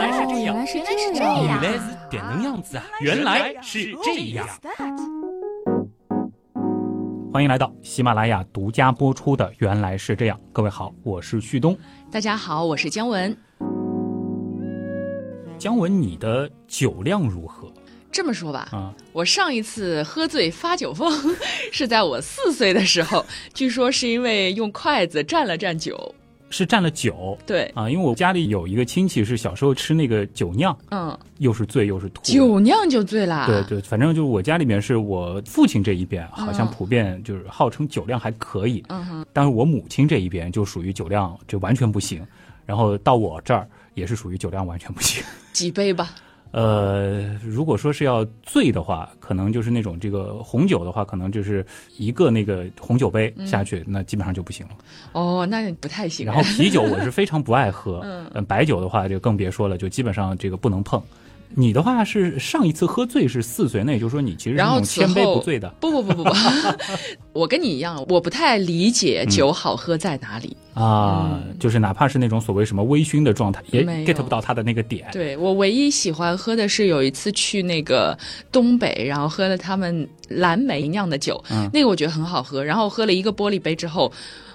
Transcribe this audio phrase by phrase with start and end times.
[0.00, 2.84] 来是这样，原来是原这样，来是点能样子啊！
[3.02, 4.48] 原来是这样。
[7.30, 10.38] 欢迎来到喜马拉雅独家播出的《原来是这样》。
[10.54, 11.76] 各位好，我是旭东。
[12.10, 13.36] 大家好，我是姜文。
[15.58, 17.70] 姜文，你的酒量如何
[18.10, 18.94] 这么说吧，啊？
[19.12, 21.12] 我上一次喝醉发酒疯
[21.70, 26.14] 是在我四岁的时候，据说是因为用筷子蘸了蘸酒。
[26.50, 27.88] 是蘸了酒对，啊？
[27.88, 32.20] 因为我家里有一个亲戚是小时候吃那个酒酿，嗯，又是醉又是吐。
[32.22, 33.46] 酒酿就醉啦。
[33.46, 42.20] 对对，反正就是我家里面是我父亲这一边，好像嗯普遍就是号称酒量还可以，嗯哼，但是我母亲这一边就属于酒量就完全不行，
[42.66, 45.22] 然后到我这儿也是属于酒量完全不行。
[45.52, 46.10] 几杯吧。
[46.52, 51.64] 呃，如果说是要醉的话，可能就是那种这个红酒的话，可能就是
[51.96, 54.72] 一个那个红酒杯下去，那基本上就不行了。
[55.12, 56.26] 哦，那不太行。
[56.26, 61.00] 然后啤酒我是非常不爱喝， 嗯呃白酒的话就更别说了，就基本上这个不能碰。
[61.54, 65.68] 你的话是上一次喝醉是四岁，那也就是说你其实是然后此千杯后不醉的。
[65.80, 66.30] 不不不不不，
[67.32, 70.56] 我跟你一样， 我不太理解嗯酒好喝在哪里。
[70.74, 75.08] 啊，就是哪怕是那种所谓什么微醺的状态，也 get 不到它的那个点。
[75.12, 78.16] 对我唯一喜欢喝的是有一次去那个
[78.52, 82.62] 东北，然后喝了他们蓝莓酿的酒，嗯那个我觉得很好喝。
[82.64, 84.10] 然后喝了一个玻璃杯之后，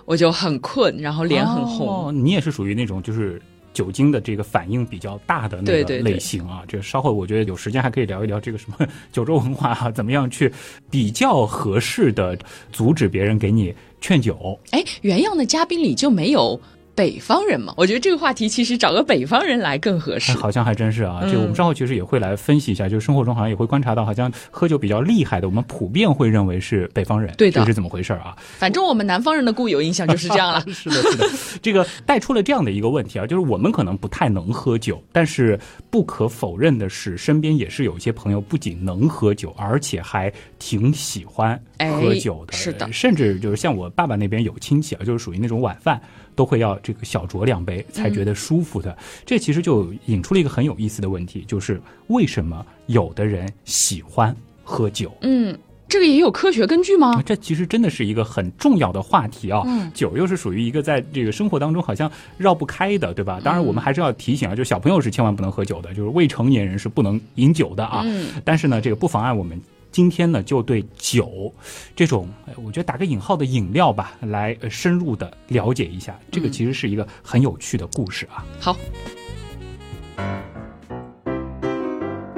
[0.05, 2.07] 我就很困，然后脸很红。
[2.07, 3.39] 哦，你也是属于那种就是
[3.75, 6.63] 酒精的这个反应比较大的那个类型啊。
[6.67, 10.51] 这稍后我觉得有时间还可以聊一聊这个什么 酒桌文化啊， 怎么样去
[10.89, 12.35] 比较合适的
[12.71, 14.57] 阻止别人给你劝酒。
[14.71, 16.59] 哎，原样的嘉宾里就没有
[16.95, 17.73] 北方人嘛？
[17.75, 20.35] 我觉得这个话题其实找个北方人来更合适哎。
[20.35, 28.35] 好像还真是啊，嗯这个我们稍后其实也会来分析一下，就是生活中好像也会观察到，好像喝酒比较厉害的，我们普遍会认为是北方人，对的这是怎么回事啊？
[28.57, 30.63] 反正我们南方人的固有印象就是这样了。
[30.71, 31.27] 是的，是的，
[31.61, 41.61] 这个带出了这样的一个问题啊，就是我们可能不太能喝酒，但是不可否认的是，身边也是有一些朋友不仅能喝酒，而且还挺喜欢
[41.99, 42.53] 喝酒的。
[42.53, 45.99] 哎是的甚至就是像我爸爸那边有亲戚啊，就是属于那种晚饭
[46.35, 48.95] 都会要这个小酌两杯才觉得舒服的。
[49.25, 55.11] 这其实就引出了一个很有意思的问题，就是为什么有的人喜欢喝酒？
[55.21, 55.57] 嗯，
[55.87, 57.21] 这个也有科学根据吗？
[57.25, 63.39] 这其实真的是一个很重要的话题啊、嗯酒又是属于一个在这个生活当中好像绕不开的，对吧？
[63.43, 68.01] 当然，我们还是要提醒啊，就小朋友是千万不能喝酒的，就是未成年人是不能饮酒的啊。
[68.05, 69.59] 嗯但是呢，这个不妨碍我们。
[69.95, 71.53] 今天呢，就对酒
[71.95, 76.19] 这种，呃我觉得打个引号的饮料吧，来呃深入的了解一下。
[76.29, 78.43] 这个嗯其实是一个很有趣的故事啊。
[78.59, 78.75] 好，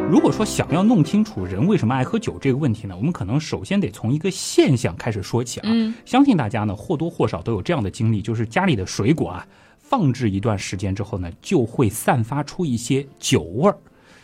[0.08, 5.64] 如果说想要弄清楚人为什么爱喝酒这个问题呢，我们可能首先得从一个现象开始说起啊。
[5.66, 9.48] 嗯相信大家呢或多或少都有这样的经历，就是家里的水果啊，
[9.80, 13.76] 放置一段时间之后呢，就会散发出一些酒味儿。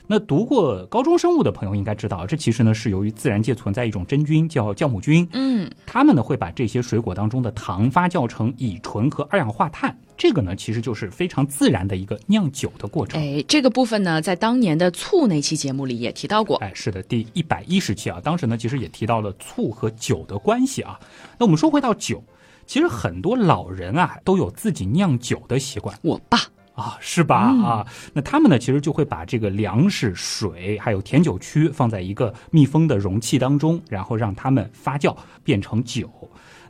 [0.05, 13.21] 那读过高中生物的朋友应该知道，这其实呢是由于自然界存在一种真菌叫酵母菌，嗯，他们呢会把这些水果当中的糖发酵成乙醇和二氧化碳，这个呢其实就是非常自然的一个酿酒的过程。
[13.21, 16.57] 哎，这个部分呢，在当年的醋那期节目里也提到过。
[16.57, 20.99] 哎，是的，第一百一十期啊，当时呢其实也提到了醋和酒的关系啊。
[21.39, 22.21] 那我们说回到酒，
[22.67, 26.39] 其实很多老人啊都有自己酿酒的习惯我爸，
[26.73, 27.37] 啊，是吧？
[27.63, 36.09] 啊，那他们呢其实就会把这个粮食、水还有甜酒曲放在一个密封的容器当中，然后让它们发酵变成酒。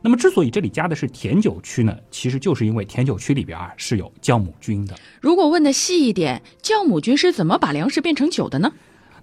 [0.02, 4.94] 那么，之所以这里加的是甜酒曲呢，其实就是因为甜酒曲里边啊是有酵母菌的。
[5.22, 8.70] 如果问的细一点，酵母菌是怎么把粮食变成酒的呢？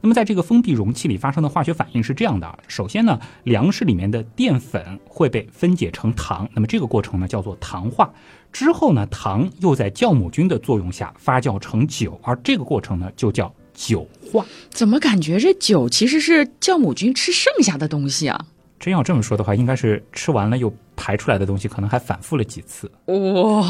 [0.03, 8.12] 那么在这个封闭容器里发生的化学反应是这样的啊：首先呢，粮食里面的淀粉会被分解成糖，那么这个过程呢叫做糖化。
[8.51, 14.45] 之后呢，糖又在酵母菌的作用下发酵成酒，而这个过程呢就叫酒化。
[14.69, 18.45] 怎么感觉这酒其实是酵母菌吃剩下的东西啊？
[18.79, 22.91] 真要这么说的话，应该是吃完了又排出来的东西，可能还反复了几次。
[23.06, 23.63] 哇，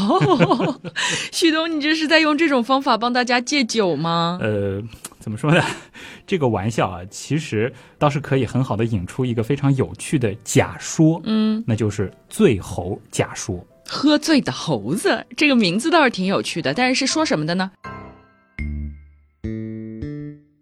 [1.30, 4.38] 旭东，你这是在用这种方法帮大家戒酒吗？
[4.40, 4.82] 呃，
[5.20, 5.62] 怎么说呢？
[6.26, 13.62] 这个玩笑啊，其实倒是可以很好的引出一个非常有趣的假说，嗯，那就是醉猴假说。
[13.94, 17.70] 喝醉的猴子这个名字倒是挺有趣的，但是是说什么的呢？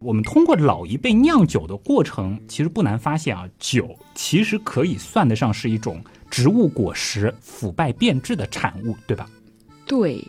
[0.00, 9.29] 我们通过老一辈酿酒的过程，其实不难发现啊，酒其实可以算得上是一种植物果实腐败变质的产物，对吧？
[9.90, 10.25] 对，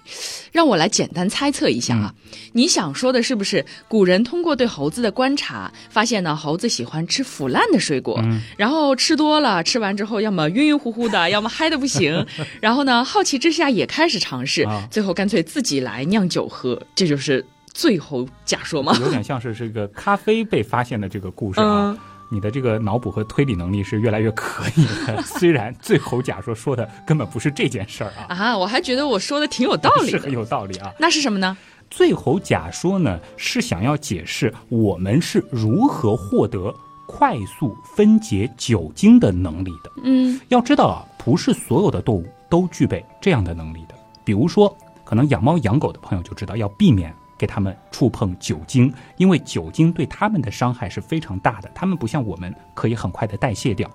[0.52, 2.12] 让我来简单猜测一下啊，
[2.52, 8.20] 你想说的是不是古人通过对猴子的观察，发现呢猴子喜欢吃腐烂的水果，
[8.58, 12.26] 然后吃多了，吃完之后要么晕晕乎乎的，要么嗨的不行，
[12.60, 18.98] 然后呢好奇之下也开始尝试，啊最后干脆自己来酿酒喝，这就是醉猴假说吗？
[19.00, 21.96] 有点像是这个咖啡被发现的这个故事啊。
[22.32, 28.26] 你的这个脑补和推理能力是越来越可以的， 虽然最后假说说的根本不是这件事儿啊。
[28.30, 30.92] 啊，我还觉得我说的挺有道理，是很有道理啊。
[30.98, 31.58] 那是什么呢？
[31.90, 36.74] 最后假说呢，是想要解释我们是如何获得
[37.06, 39.92] 快速分解酒精的能力的。
[40.06, 43.96] 嗯，要知道啊，不是所有的动物都具备这样的能力的。
[44.24, 44.74] 比如说，
[45.04, 47.14] 可能养猫养狗的朋友就知道要避免。
[47.42, 51.72] 给他们触碰酒精，因为酒精对他们的伤害是非常大的。
[51.74, 53.90] 他们不像我们可以很快的代谢掉。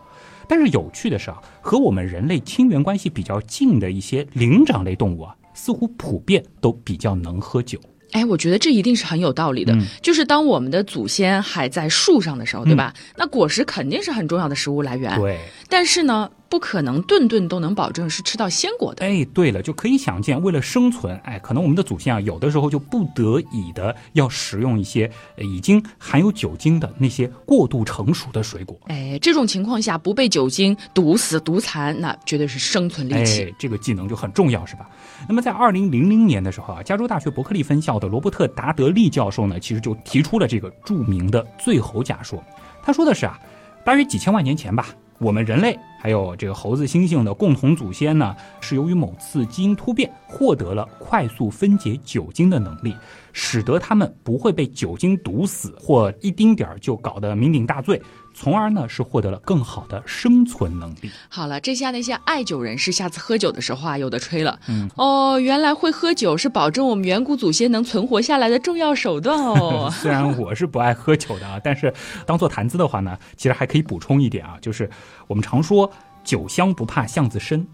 [0.48, 7.78] 但是有趣的是啊，和我们人类亲缘关系比较近的一些灵长类动物啊，似乎普遍都比较能喝酒。
[8.10, 9.76] 哎，我觉得这一定是很有道理的。
[10.02, 12.92] 就是当我们的祖先还在树上的时候，对吧？
[13.16, 15.16] 那果实肯定是很重要的食物来源。
[15.20, 15.38] 对。
[15.68, 16.28] 但是呢？
[16.48, 19.04] 不可能顿顿都能保证是吃到鲜果的。
[19.04, 28.78] 哎，对了，就可以想见，为了生存，哎，可能我们的祖先啊，有的时候就不得已的要食用一些已经含有酒精的那些过度成熟的水果。
[28.86, 33.44] 哎，这种情况下不被酒精毒死毒残，那绝对是生存利器。
[33.44, 34.88] 哎，这个技能就很重要，是吧？
[35.28, 42.42] 那么在二零零零年的时候啊，加州大学伯克利分校的罗伯特·达德利教授呢，其实就提出了这个著名的醉猴假说。
[42.82, 43.38] 他说的是啊，
[43.84, 44.86] 大约几千万年前吧。
[45.18, 52.94] 我们人类还有这个猴子、猩猩的共同祖先呢，是由于某次基因突变，获得了快速分解酒精的能力。
[53.38, 58.00] 使得他们不会被酒精毒死，或一丁点儿就搞得酩酊大醉，
[58.38, 61.10] 从而呢是获得了更好的生存能力。
[61.30, 64.60] 好了，这下那些爱酒人士下次喝酒的时候啊，有的吹了。
[64.68, 69.88] 嗯，哦，原来会喝酒是保证我们远古祖先能存活下来的重要手段哦。
[70.02, 71.92] 虽然我是不爱喝酒的啊，但是
[72.26, 74.90] 当做谈资的话呢，其实还可以补充一点啊，就是
[75.26, 75.90] 我们常说
[76.22, 77.66] 酒香不怕巷子深。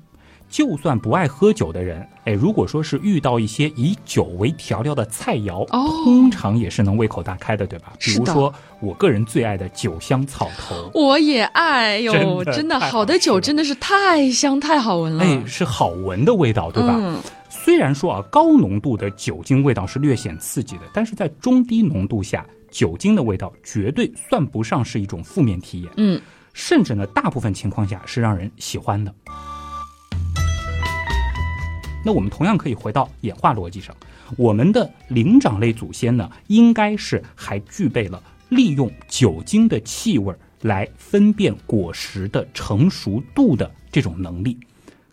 [0.52, 7.94] 就算不爱喝酒的人，哎，如果说是遇到一些以酒为调料的菜肴，通常也是能胃口大开的，对吧？
[7.98, 17.00] 比如说我个人最爱的酒香草头，我也爱哟，真的好的酒真的是太香太好闻了，哎，是好闻的味道，对吧？
[17.48, 26.20] 虽然说啊，高浓度的酒精味道是略显刺激的，但是在中低浓度下，酒精的味道绝对算不上是一种负面体验，嗯，
[26.52, 29.14] 甚至呢，大部分情况下是让人喜欢的。
[32.04, 33.94] 那我们同样可以回到演化逻辑上，
[34.36, 44.58] 我们的灵长类祖先呢，应该是还具备了利用酒精的气味来分辨果实的成熟度的这种能力，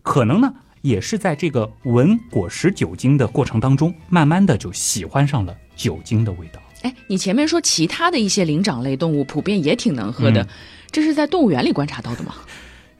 [0.01, 6.59] 可能呢，也是在这个闻果实酒精的过程当中，慢慢的就喜欢上了酒精的味道。
[6.81, 10.47] 哎，你前面说其他的一些灵长类动物普遍也挺能喝的，
[10.91, 12.35] 这是在动物园里观察到的吗？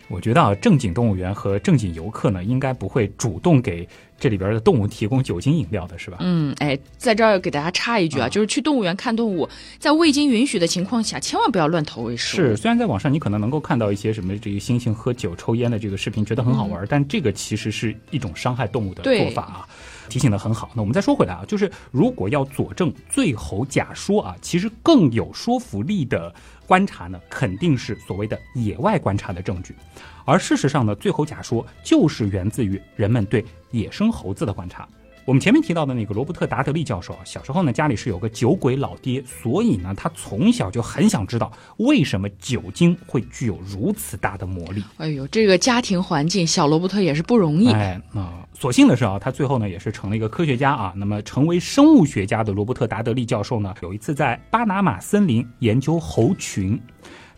[0.09, 3.87] 我觉得啊，正经动物园和正经游客呢，应该不会主动给
[4.19, 6.17] 这里边的动物提供酒精饮料的，是吧？
[6.19, 9.47] 嗯，哎，在这儿给大家插一句啊，就是去动物园看动物，
[9.77, 19.67] 在未经允许的情况下，千万不要乱投喂食是，虽然在网上你可能能够看到一些什么这个猩猩喝酒抽烟的这个视频，觉得很好玩，但这个其实是一种伤害动物的做法啊。
[20.09, 20.71] 提醒的很好。
[20.73, 26.33] 那我们再说回来啊，就是如果要佐证醉猴假说啊，其实更有说服力的。
[26.69, 29.75] 观察呢，肯定是所谓的野外观察的证据，
[30.23, 34.87] 而事实上呢，最后假说就是源自于人们对野生猴子的观察。
[35.29, 44.83] 我们前面提到的那个罗伯特·达德利教授啊，小时候呢家里是有个酒鬼老爹，所以呢他从小就很想知道为什么酒精会具有如此大的魔力。
[44.97, 47.71] 哎呦，这个家庭环境，小罗伯特也是不容易。
[47.71, 50.93] 哎，那所幸的是啊，他最后呢也是成了一个科学家啊。
[50.95, 56.81] 那么成为生物学家的罗伯特·达德利教授呢，有一次在巴拿马森林研究猴群，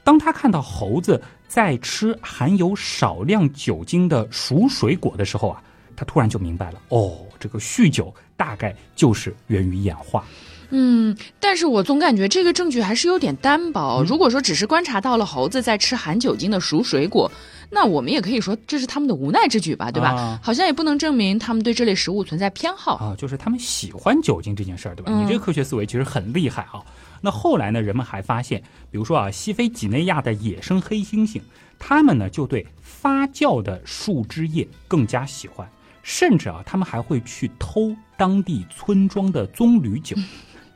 [0.02, 5.62] 当他看到猴子在吃含有少量酒精的熟水果的时候啊。
[6.02, 10.26] 他突然就明白了，哦，这个酗酒大概就是源于演化。
[10.72, 14.02] 嗯，但是我总感觉这个证据还是有点单薄。
[14.02, 17.32] 如果说只是观察到了猴子在吃含酒精的熟水果，
[17.70, 20.40] 那我们也可以说这是他们的无奈之举吧，对吧？
[20.42, 25.12] 好像也不能证明他们对这类食物存在偏好啊，就是他们喜欢酒精这件事儿，对吧？
[25.22, 26.82] 你这个科学思维其实很厉害啊。
[27.22, 31.40] 那后来呢，人们还发现，比如说啊，西非几内亚的野生黑猩猩，
[31.78, 35.70] 他们呢就对发酵的树枝叶更加喜欢。
[36.04, 40.16] 甚至啊，他们还会去偷当地村庄的棕榈酒。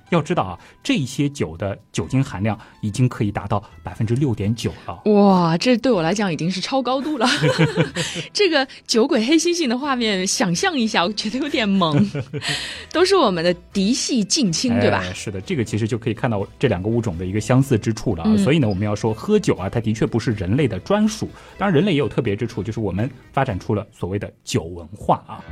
[0.09, 5.01] 要知道啊，这些酒的酒精含量已经可以达到百分之六点九了。
[5.11, 7.27] 哇，这对我来讲已经是超高度了。
[8.31, 11.95] 这个酒鬼黑猩猩的画面，想象一下，我觉得有点萌。
[12.91, 15.03] 都是我们的嫡系近亲，对吧？
[15.13, 18.37] 是的，这个其实就可以看到这两个物种的一个相似之处了。
[18.37, 21.29] 所以呢，我们要说喝酒啊，它的确不是人类的专属。
[21.57, 25.43] 当然，人类也有特别之处，就是我们发展出了所谓的酒文化啊。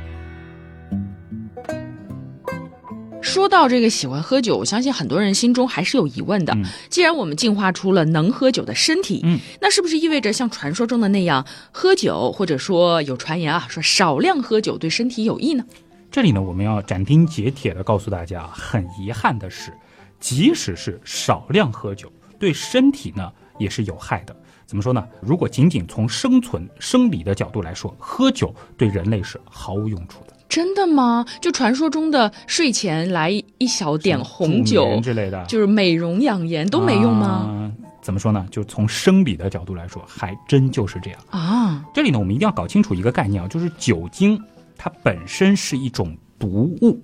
[3.24, 6.54] 说到这个喜欢喝酒，我相信很多人心中还是有疑问的。
[6.90, 15.64] 既然我们进化出了能喝酒的身体，嗯，那是不是意味着像传说中的那样，喝酒或者说有传言啊，说少量喝酒对身体有益呢？
[16.10, 19.72] 这里呢，我们要斩钉截铁的告诉大家，很遗憾的是，
[20.20, 24.36] 即使是少量喝酒，对身体呢也是有害的。
[24.66, 25.04] 怎么说呢？
[25.20, 30.33] 如果仅仅从生存生理的角度来说，喝酒对人类是毫无用处的。
[30.48, 31.24] 真的吗？
[31.40, 37.72] 就传说中的睡前来一小点红酒之类的，就是美容养颜都没用吗？
[38.00, 38.46] 怎么说呢？
[38.50, 41.84] 就从生理的角度来说，还真就是这样啊。
[41.94, 44.40] 这里呢，我们一定要搞清楚一个概念啊，就是酒精
[44.76, 47.00] 它本身是一种毒物。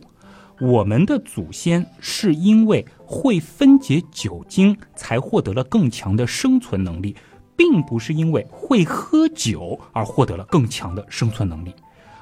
[0.60, 7.16] 我们的祖先是因为会分解酒精，才获得了更强的生存能力，
[7.56, 11.74] 并不是因为会喝酒而获得了更强的生存能力。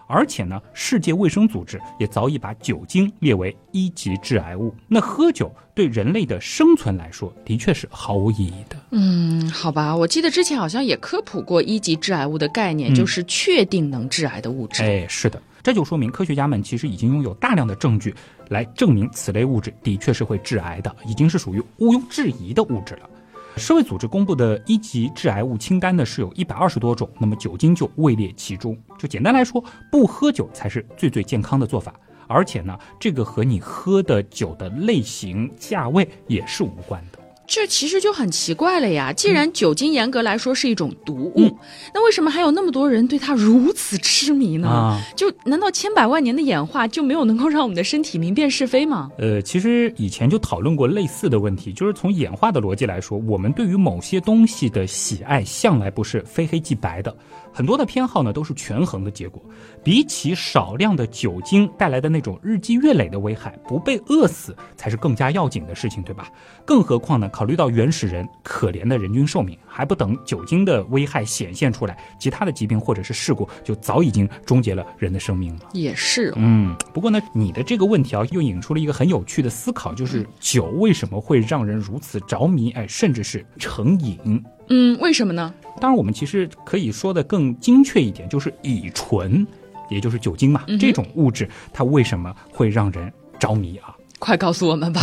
[0.09, 4.75] 而且呢，世界卫生组织也早已把酒精列为一级致癌物。
[4.89, 8.77] 那喝酒对人类的生存来说，的确是毫无意义的。
[8.91, 14.83] 嗯，好吧，我记得之前好像也科普过一级致癌物的概念，就是确定能致癌的物质。
[14.83, 18.15] 哎，是的，这就说明科学家们其实已经拥有大量的证据
[18.49, 23.11] 来证明此类物质的确是会致癌的，已经是属于毋庸置疑的物质了。
[23.59, 28.79] 世卫组织公布的一级致癌物清单呢，是有一百二十多种，那么酒精就位列其中。
[28.97, 31.93] 就简单来说，不喝酒才是最最健康的做法。
[32.29, 37.18] 而且呢，这个和你喝的酒的类型、价位也是无关的。
[37.49, 39.11] 这其实就很奇怪了呀！
[39.11, 41.59] 既然酒精严格来说是一种毒物，
[41.95, 45.01] 那为什么还有那么多人对它如此痴迷呢？
[45.17, 49.11] 就难道千百万年的演化就没有能够让我们的身体明辨是非吗？
[49.17, 57.17] 呃，其实以前就讨论过类似的问题，就是从演化的逻辑来说，我们对于某些东西的喜爱向来不是非黑即白的。
[57.51, 59.43] 很多的偏好呢都是权衡的结果，
[59.89, 66.29] 比起少量的酒精带来的那种日积月累的危害，不被饿死才是更加要紧的事情，对吧？
[66.63, 75.61] 更何况呢，考虑到原始人可怜的人均寿命，还不等酒精的危害显现出来，其他的疾病或者是事故就早已经终结了人的生命了。
[75.73, 84.45] 也是，嗯，不过呢，你的这个问题啊，又引出了一个很有趣的思考，就是酒为什么会让人如此着迷，哎，甚至是成瘾？
[84.69, 85.55] 嗯，为什么呢？
[85.81, 89.47] 当然，我们其实可以说的更精确一点，就是乙醇，
[89.89, 93.95] 也就是酒精嘛，这种物质它为什么会让人着迷啊？
[94.19, 95.01] 快告诉我们吧！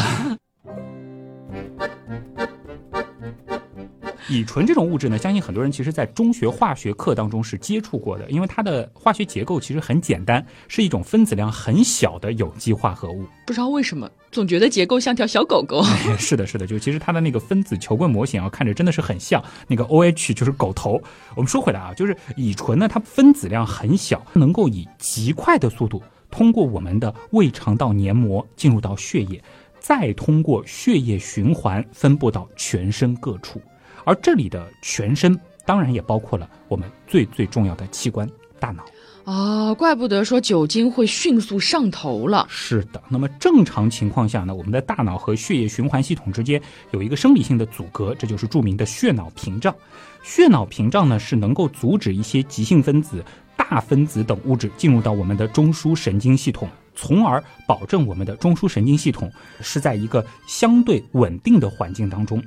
[4.27, 13.25] 乙醇这种物质呢，相信很多人其实在中学化学课当中是接触过的，因为它的化学结构其实很简单，是一种分子量很小的有机化合物。
[13.45, 15.83] 不知道为什么，总觉得结构像条小狗狗。
[16.17, 20.99] 是的，是的，就其实它的那个分子球棍模型啊，看着真的是很像那个 OH，就是狗头。
[21.35, 26.01] 我们说回来啊，就是乙醇呢，它分子量很小，能够以极快的速度
[26.31, 29.39] 通过我们的胃肠道黏膜进入到血液，
[29.79, 33.61] 再通过血液循环分布到全身各处。
[34.05, 38.85] 而这里的全身当然也包括了我们最最重要的器官——大脑。
[39.25, 42.45] 啊，怪不得说酒精会迅速上头了。
[42.47, 49.73] 是的，那么正常情况下呢，我们的大脑和血液循环系统之间有一个生理性的阻隔，这就是著名的血脑屏障。
[50.21, 53.25] 血脑屏障呢是能够阻止一些急性分子、
[53.57, 62.43] 大分子等物质进入到我们的中枢神经系统，从而保证我们的中枢神经系统是在一个相对稳定的环境当中。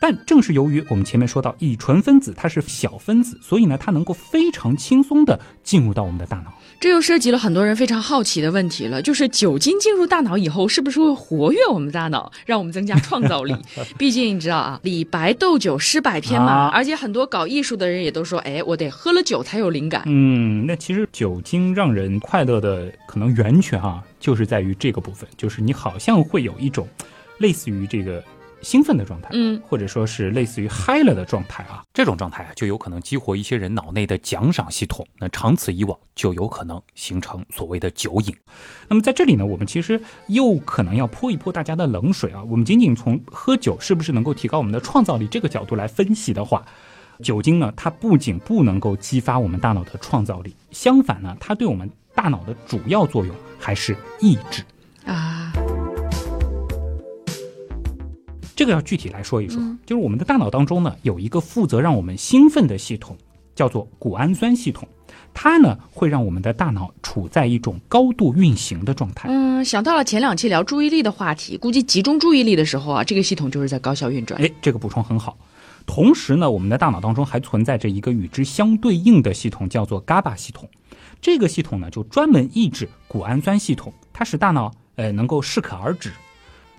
[0.00, 6.52] 但正是由于我们前面说到乙醇分子它是小分子，所以呢，它能够非常轻松地进入到我们的大脑。
[6.80, 13.56] 这又涉及了很多人非常好奇的问题了，就是酒精进入大脑以后，是不是会活跃我们大脑，让我们增加创造力？
[13.98, 20.04] 毕竟你知道啊，李白斗酒诗百篇嘛，而且很多搞艺术的人也都说，哎，我得喝了酒才有灵感。
[20.06, 26.86] 嗯，那其实酒精让人快乐的可能源泉啊，就是在于这个部分，就是你好像会有一种
[27.38, 28.22] 类似于这个。
[28.60, 38.34] 兴奋的状态，嗯，或者说是类似于嗨了的状态啊，这种状态啊，就有可能激活一些人脑内的奖赏系统，那长此以往，就有可能形成所谓的酒瘾。
[38.88, 42.42] 那么在这里呢，我们其实又可能要泼一泼大家的冷水啊。
[42.44, 46.64] 我们仅仅从喝酒是不是能够提高我们的创造力这个角度来分析的话，
[47.22, 54.64] 酒精呢，它不仅不能够激发我们大脑的创造力，相反呢，它对我们大脑的主要作用还是抑制
[55.04, 55.52] 啊。
[58.58, 63.16] 这个要具体来说一说，就是我们的大脑当中呢，有一个负责让我们兴奋的系统，
[63.54, 64.88] 叫做谷氨酸系统，
[65.32, 69.28] 它呢会让我们的大脑处在一种高度运行的状态。
[69.30, 74.42] 嗯，想到了前两期聊注意力的话题，估计集中注意力的时候啊，这个系统就是在高效运转。
[74.42, 75.38] 哎，这个补充很好。
[75.86, 80.68] 同时呢，我们的大脑当中还存在着一个与之相对应的系统，叫做 GABA 系统。
[81.20, 84.72] 这个系统呢，就专门抑制谷氨酸系统，它使大脑。
[84.96, 86.10] 呃，能够适可而止。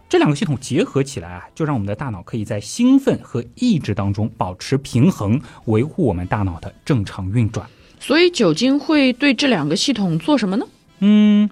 [0.09, 7.69] 这两个系统结合起来啊，就让我们的大脑可以在兴奋和抑制当中保持平衡，维护我们大脑的正常运转。
[7.99, 10.65] 所以酒精会对这两个系统做什么呢？
[10.97, 11.47] 嗯，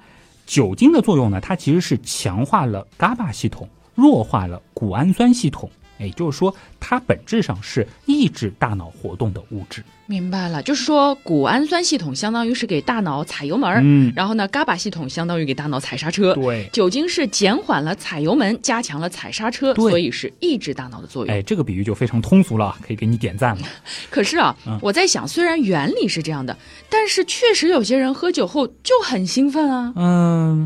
[0.48, 5.70] 酒精的作用呢，它其实是强化了伽巴系统，弱化了谷氨酸系统。
[6.00, 9.84] 也就是说，它本质上是抑制大脑活动的物质。
[10.10, 16.34] 明白了，就是说，谷氨酸系统相当于是给大脑踩油门，嗯，然后呢，伽巴系统相当于给大脑踩刹车。
[16.34, 21.36] 对，酒精是减缓了踩油门，加强了踩刹车，对所以是抑制大脑的作用。
[21.36, 23.68] 哎，这个比喻就非常通俗了，可以给你点赞了。
[24.10, 26.58] 可是啊，嗯我在想，虽然原理是这样的，
[26.90, 29.92] 但是确实有些人喝酒后就很兴奋啊。
[29.98, 30.66] 嗯，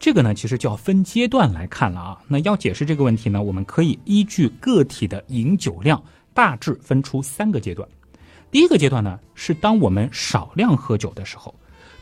[0.00, 2.18] 这个呢，其实就要分阶段来看了啊。
[2.28, 6.02] 那要解释这个问题呢，我们可以依据个体的饮酒量，
[6.32, 7.88] 大致分出三个阶段。
[8.50, 11.54] 第一个阶段呢，是当我们少量喝酒的时候，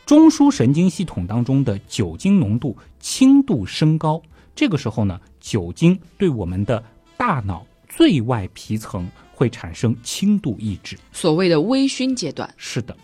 [0.05, 4.21] 中枢神经系统当中的酒精浓度轻度升高。
[4.55, 6.81] 这个时候呢，酒精对我们的
[7.17, 10.97] 大脑最外皮层会产生轻度抑制。
[11.11, 12.95] 所谓的微醺阶段，是的，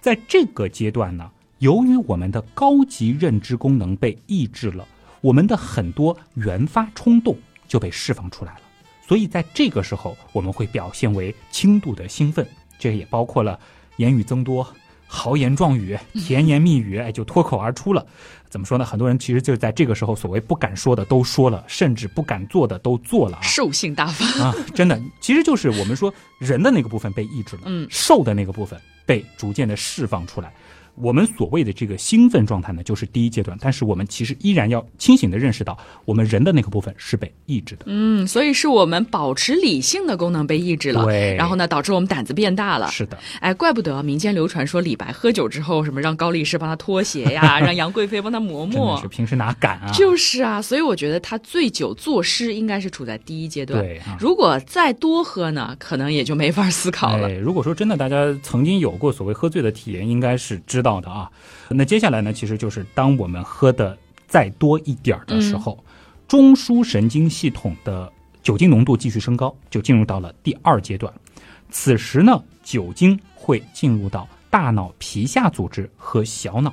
[0.00, 1.28] 在这个阶段呢，
[1.62, 4.84] 由于我们的高级认知功能被抑制了，
[5.20, 7.38] 我们的很多原发冲动
[7.68, 8.60] 就被释放出来了。
[9.06, 12.44] 所以在这个时候，我们会表现为轻度的兴奋，
[12.80, 13.56] 这也包括了
[13.98, 14.66] 言语增多、
[15.06, 18.04] 豪言壮语、 甜言蜜语，哎，就脱口而出了。
[18.50, 18.84] 怎么说呢？
[18.84, 23.42] 很多人其实就在这个时候，所谓不敢说的都说了，甚至不敢做的都做了啊。
[23.42, 24.42] 兽性大发。
[24.42, 28.76] 啊，真的，其实就是我们说人的那个部分被抑制了，嗯兽的那个部分
[29.06, 30.52] 被逐渐的释放出来。
[30.94, 37.84] 我们所谓的这个兴奋状态呢，就是第一阶段，但是我们其实依然要清醒的认识到，我们人的那个部分是被抑制的。
[37.86, 42.88] 嗯，所以是我们保持理性的功能被抑制了，对然后呢，导致我们胆子变大了。
[42.90, 49.08] 是的，哎，怪不得民间流传说李白喝酒之后，什么让高力士帮他脱鞋呀， 让杨贵妃帮他磨墨是。
[49.08, 49.90] 平时哪敢啊？
[49.92, 53.82] 就是啊，所以我觉得他醉酒作诗应该是处在第一阶段。
[53.82, 57.28] 对啊如果再多喝呢，可能也就没法思考了。
[57.28, 61.30] 哎，如果说真的大家曾经有过所谓喝醉的体验，应该是知道的啊。
[61.68, 65.82] 那接下来呢，其实就是当我们喝的再多一点儿的时候，
[66.28, 68.10] 中枢神经系统的
[68.42, 71.12] 酒精浓度继续升高，就进入到了第二阶段。
[71.70, 76.72] 此时呢，酒精会进入到大脑皮下组织和小脑。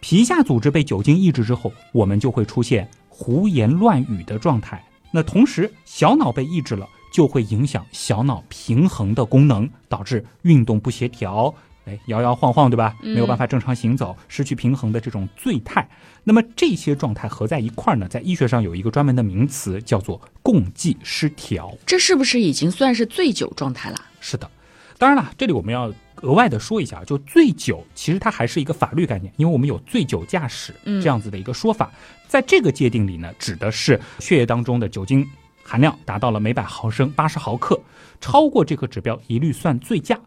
[0.00, 4.80] 皮下组织被酒精抑制之后，我们就会出现胡言乱语的状态。
[5.10, 11.52] 那同时，小脑被抑制了，就会影响小脑平衡的功能，导致运动不协调，
[11.88, 12.94] 哎，摇摇晃晃，对吧？
[13.00, 15.88] 没有办法正常行走，失去平衡的这种醉态。
[16.22, 21.74] 那么这些状态合在一块儿呢，在医学上有一个专门的名词，叫做共济失调。
[21.86, 23.96] 这是不是已经算是醉酒状态了？
[24.20, 24.50] 是的，
[24.98, 25.90] 当然了，这里我们要
[26.22, 31.90] 额外的说一下，就醉酒其实它还是一个法律概念，因为我们有醉酒驾驶嗯这样子的一个说法，
[32.26, 35.26] 在这个界定里呢，指的是血液当中的酒精
[35.62, 37.80] 含量达到了每百毫升八十毫克，
[38.20, 40.18] 超过这个指标一律算醉驾。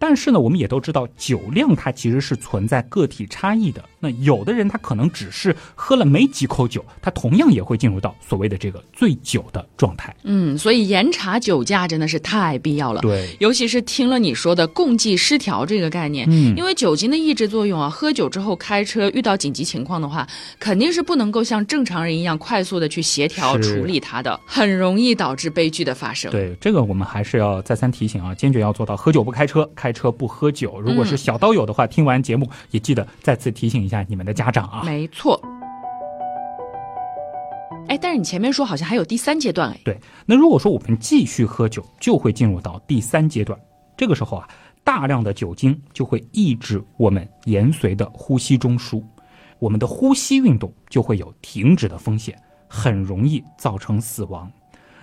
[0.00, 3.84] 但是呢，我们也都知道，酒量它其实是存在个体差异的。
[4.00, 10.14] 那有的人他可能只是喝了没几口酒，他同样也会进入到所谓的这个醉酒的状态。
[10.24, 13.00] 嗯，所以严查酒驾真的是太必要了。
[13.02, 20.26] 对，尤其是听了你说的共济失调这个概念，嗯因为酒精的抑制作用啊，喝酒之后开车遇到紧急情况的话，
[20.58, 26.30] 肯定是不能够像正常人一样快速的去协调处理它的，很容易导致悲剧的发生。
[26.30, 30.80] 对这个，我们还是要再三提醒啊，坚决要做到喝酒不开车，开车不喝酒。
[30.80, 34.82] 如果是小刀友的话，听完节目也记得再次提醒一下你们的家长啊。
[34.84, 35.40] 没错。
[37.88, 43.58] 哎，但是你前面说好像还有第三阶段哎，对，那如果说我们继续喝酒，就会进入到第三阶段。
[43.96, 44.48] 这个时候啊，
[44.84, 49.02] 大量的酒精就会抑制我们延髓的呼吸中枢，
[49.58, 54.48] 我们的呼吸运动就会有停止的风险，很容易造成死亡。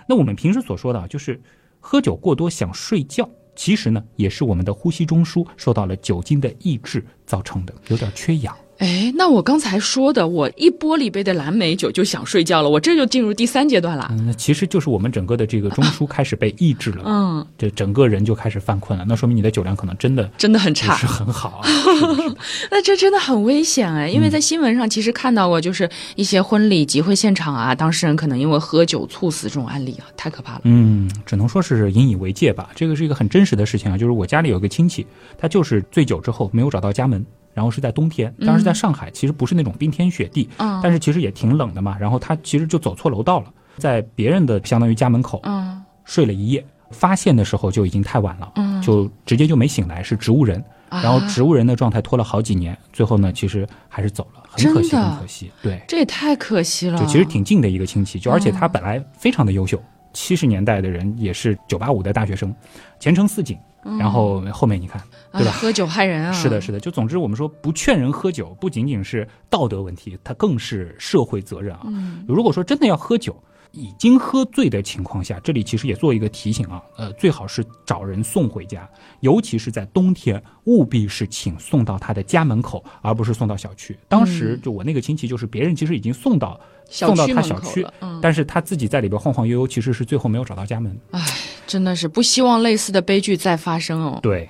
[0.08, 1.38] 那我们平时所说的啊，就是
[1.80, 8.56] 喝酒过多想睡觉，其实呢，也是我们的呼吸中枢受到了酒精的抑制造成的，有点缺氧。
[8.78, 14.06] 哎，那我刚才说的，我一玻璃杯的蓝莓酒就想睡觉了，我这就进入第三阶段了。
[14.12, 19.04] 嗯，那其实就是我们整个的这个中枢开始被抑制了，嗯，这整个人就开始犯困了。
[19.08, 21.06] 那说明你的酒量可能真的真的很差是。
[21.06, 21.68] 很好啊。
[22.70, 30.60] 那这真的很危险哎，嗯因为在新闻上其实看到过，就是一些婚礼集会现场啊，当事人可能因为喝酒猝死这种案例啊，太可怕了。
[30.64, 32.70] 嗯，只能说是引以为戒吧。
[32.76, 35.04] 这个是一个很真实的事情啊，就是我家里有个亲戚，
[35.36, 37.24] 他就是醉酒之后没有找到家门，
[37.58, 41.96] 然后是在冬天，当时在上海，其实不是那种冰天雪地，嗯但是其实也挺冷的嘛。
[41.98, 50.62] 然后他其实就走错楼道了，在别人的相当于家门口嗯睡了一夜，发现的时候就已经太晚了，嗯就直接就没醒来，是植物人。
[50.90, 55.50] 然后植物人的状态拖了好几年，最后呢，其实还是走了，很可惜，很可惜。
[55.60, 56.98] 对，这也太可惜了。
[56.98, 59.82] 就其实挺近的一个亲戚，就而且他本来非常的优秀，
[60.18, 62.52] 七十年代的人也是九八五的大学生，
[62.98, 63.56] 前程似锦。
[63.96, 65.00] 然后后面你看，
[65.32, 65.52] 对吧？
[65.52, 66.32] 啊喝酒害人啊！
[66.32, 66.80] 是的，是的。
[66.80, 71.82] 就总之，我们说不劝人喝酒，不仅仅是道德问题，它更是社会责任啊。
[71.86, 73.34] 嗯如果说真的要喝酒，
[73.78, 78.88] 已经喝醉的情况下，这里其实也做一个提醒啊，呃，最好是找人送回家，
[79.20, 83.96] 尤其是在冬天，务必是请送到他的家门口，而不是送到小区。
[84.08, 90.98] 当时就我那个亲戚，就是别人其实已经送到、送到小区门他小区嗯，但是他自己在里边晃晃悠悠，其实是最后没有找到家门。
[91.12, 91.22] 唉
[91.66, 94.18] 真的是不希望类似的悲剧再发生哦。
[94.22, 94.48] 对，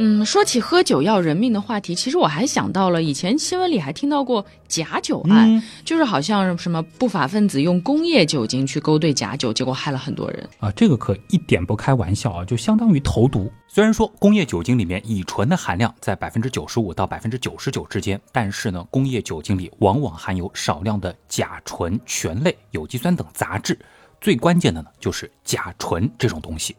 [0.00, 10.48] 嗯，说起喝酒要人命的话题，其实我还想到了以前新闻里还听到过假酒案，嗯就是好像什么不法分子用工业酒精去勾兑假酒，结果害了很多人。
[10.60, 13.50] 啊，这个可一点不开玩笑啊，就相当于投毒。
[13.66, 23.76] 虽然说工业酒精里面乙醇的含量在百分之九十五到百分之九十九之间，但是呢，工业酒精里往往含有少量的甲醇、醛类、有机酸等杂质。
[24.20, 26.76] 最关键的呢，就是甲醇这种东西。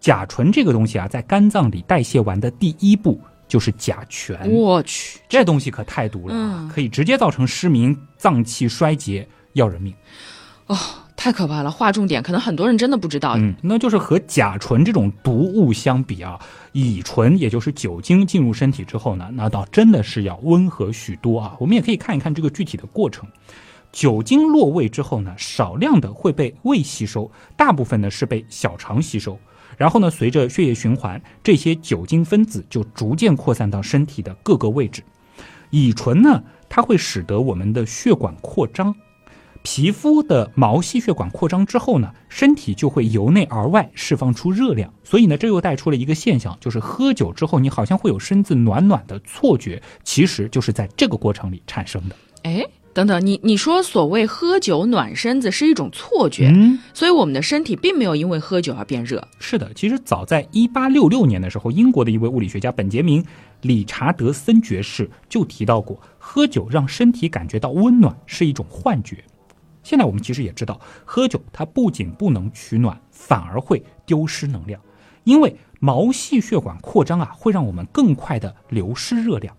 [0.00, 4.38] 甲醇这个东西啊，在肝脏里代谢完的第一步就是甲醛。
[4.50, 9.94] 我去，这东西可太毒了啊，嗯可以直接造成失明、脏器衰竭，要人命。
[10.66, 10.76] 哦
[11.16, 11.70] 太可怕了！
[11.72, 13.34] 划重点，可能很多人真的不知道。
[13.38, 16.38] 嗯，那就是和甲醇这种毒物相比啊，
[16.70, 21.56] 乙醇也就是酒精进入身体之后呢，那倒真的是要温和许多啊。
[21.58, 23.28] 我们也可以看一看这个具体的过程。
[23.90, 29.36] 酒精落胃之后呢，少量的会被胃吸收，大部分呢是被小肠吸收。
[29.78, 35.02] 然后呢，随着血液循环，这些酒精分子就逐渐扩散到身体的各个位置。
[35.70, 38.94] 乙醇呢，它会使得我们的血管扩张，
[39.62, 52.16] 皮肤的毛细血管扩张之后呢，身体就会由内而外释放出热量，所以呢，这又带出了一个现象，就是喝酒之后你好像会有身子暖暖的错觉，其实就是在这个过程里产生的。
[52.44, 52.64] 哎，
[52.98, 59.24] 等等，你你说所谓喝酒暖身子是一种错觉，嗯，所以我们的身体并没有因为喝酒而变热。
[59.38, 63.22] 是的，其实早在一八六六年的时候，英国的一位物理学家本杰明·
[63.60, 69.22] 理查德森爵士就提到过，喝酒让身体感觉到温暖是一种幻觉。
[69.84, 74.80] 现在我们其实也知道，喝酒它不仅不能取暖，反而会丢失能量，
[75.22, 79.54] 因为毛细血管扩张啊，会让我们更快的流失热量，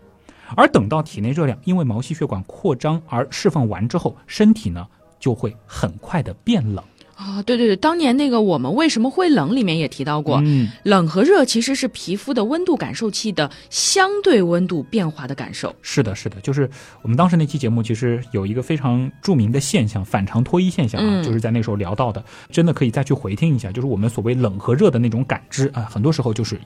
[0.55, 4.87] 而等到体内热量因为毛细血管扩张而释放完之后，身体呢
[5.19, 6.83] 就会很快的变冷。
[7.15, 15.75] 啊、对对对，当年那个我们为什么会冷里面也提到过，嗯，冷和热其实是皮肤的温度感受器的相对温度变化的感受。
[15.81, 16.69] 是的，是的，就是
[17.01, 26.57] 我们当时那期节目，其实有一个非常著名的现象——反常脱衣现象啊，嗯就是在那时候聊到的，真的可以再去回听一下，就是我们所谓冷和热的那种感知啊，很多时候就是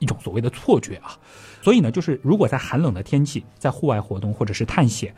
[0.00, 1.16] 一种所谓的错觉啊。
[1.64, 5.14] 所以呢，就是如果在寒冷的天气，在户外活动或者是探险，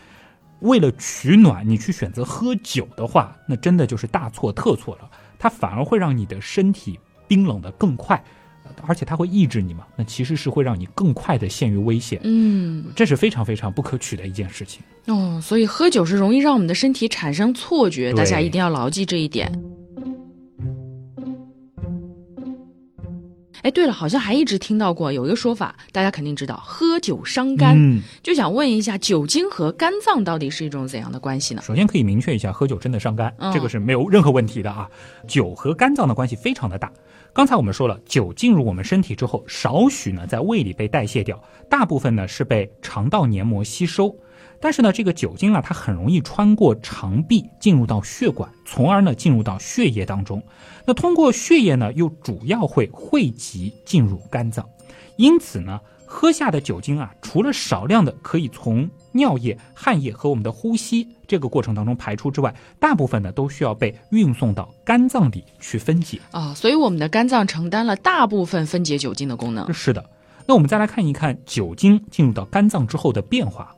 [0.61, 8.15] 为了取暖，你去选择喝酒的话，那真的就是大错特错了，它反而会让你的身体冰冷的更快。
[8.63, 12.21] 呃而且它会抑制你嘛，那其实是会让你更快的陷于危险。
[12.25, 14.83] 嗯，这是非常非常不可取的一件事情。
[15.07, 19.53] 哦，所以喝酒是容易让我们的身体产生错觉，大家一定要牢记这一点。
[23.67, 27.75] 哎，对了，好像还一直听到过有一个说法，大家肯定知道，喝酒伤肝。
[27.77, 31.61] 嗯，就想问一下，酒精和肝脏到底是一种怎样的关系呢？
[31.67, 34.89] 首先可以明确一下，喝酒真的伤肝，嗯这个是没有任何问题的啊。
[35.27, 36.93] 酒和肝脏的关系非常的大。
[37.33, 44.17] 刚才我们说了，酒进入我们身体之后，少许呢在胃里被代谢掉，大部分呢是被肠道黏膜吸收。
[44.61, 50.43] 但是呢，这个酒精啊，它很容易穿过肠壁进入到血管，从而呢进入到血液当中。
[50.87, 54.67] 那通过血液呢，又主要会汇集进入肝脏。
[55.17, 66.21] 因此呢，喝下的酒精啊，除了少量的可以从尿液、汗液和我们的呼吸这个过程当中排出之外，大部分呢都需要被运送到肝脏里去分解。
[66.33, 69.73] 啊、所以我们的肝脏承担了大部分分解酒精的功能。
[69.73, 70.05] 是的。
[70.47, 73.75] 那我们再来看一看酒精进入到肝脏之后的变化。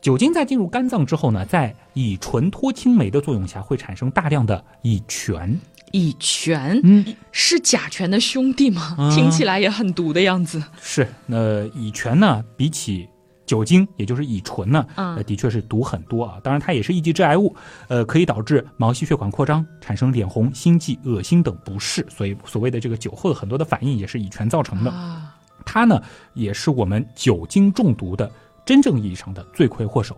[0.00, 5.58] 酒精在进入肝脏之后呢，在乙醇脱氢酶的作用下，会产生大量的乙醛。
[5.92, 8.94] 乙醛嗯，是甲醛的兄弟吗？
[8.98, 10.62] 嗯听起来也很毒的样子。
[10.80, 11.06] 是。
[11.26, 13.08] 那乙醛呢，比起
[13.44, 16.38] 酒精，也就是乙醇呢，嗯呃，的确是毒很多啊。
[16.44, 17.54] 当然，它也是一级致癌物，
[17.88, 22.06] 呃，可以导致毛细血管扩张，产生脸红、心悸、恶心等不适。
[22.08, 24.90] 所以，所谓的这个酒后的很多的反应也是乙醛造成的。
[24.92, 25.34] 啊，
[25.66, 26.00] 它呢，
[26.34, 28.30] 也是我们酒精中毒的
[28.70, 30.16] 真正意义上的罪魁祸首。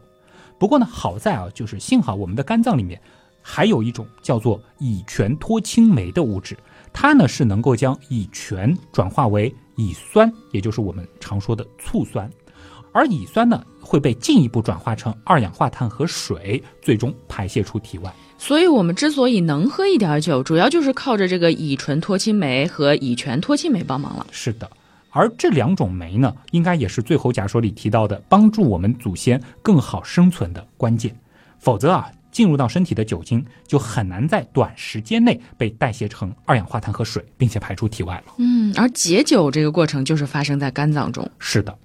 [0.58, 3.00] 不过呢，好在啊，就是幸好我们的肝脏里面
[3.40, 6.54] 还有一种叫做乙醛脱氢酶的物质，
[6.92, 12.30] 它呢是能够将乙醛转化为乙酸，也就是我们常说的醋酸。
[12.92, 18.14] 而乙酸呢，会被进一步转化成二氧化碳和水，最终排泄出体外。
[18.36, 24.26] 所以，我们之所以能喝一点酒，主要就是靠着这个乙醇脱氢酶和乙醛脱氢酶帮忙了。
[24.30, 24.70] 是的，
[25.12, 31.14] 而这两种酶呢，应该也是《最后假说》里提到的帮助我们祖先更好生存的关键。
[31.58, 38.32] 否则啊，进入到身体的酒精就很难在短时间内被代谢成二氧化碳和水，并且排出体外了。
[38.38, 41.30] 嗯，而解酒这个过程就是发生在肝脏中。
[41.38, 41.76] 是的。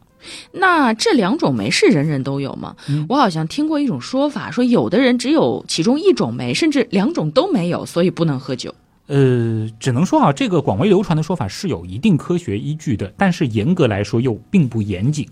[0.52, 2.76] 那这两种酶是人人都有吗？
[3.08, 8.74] 我好像听过一种说法，说有的人只有其中一种酶，甚至两种都没有，所以不能喝酒。
[9.08, 15.28] 呃，只能说啊，这个广为流传的说法是有一定科学依据的，但是严格来说又并不严谨。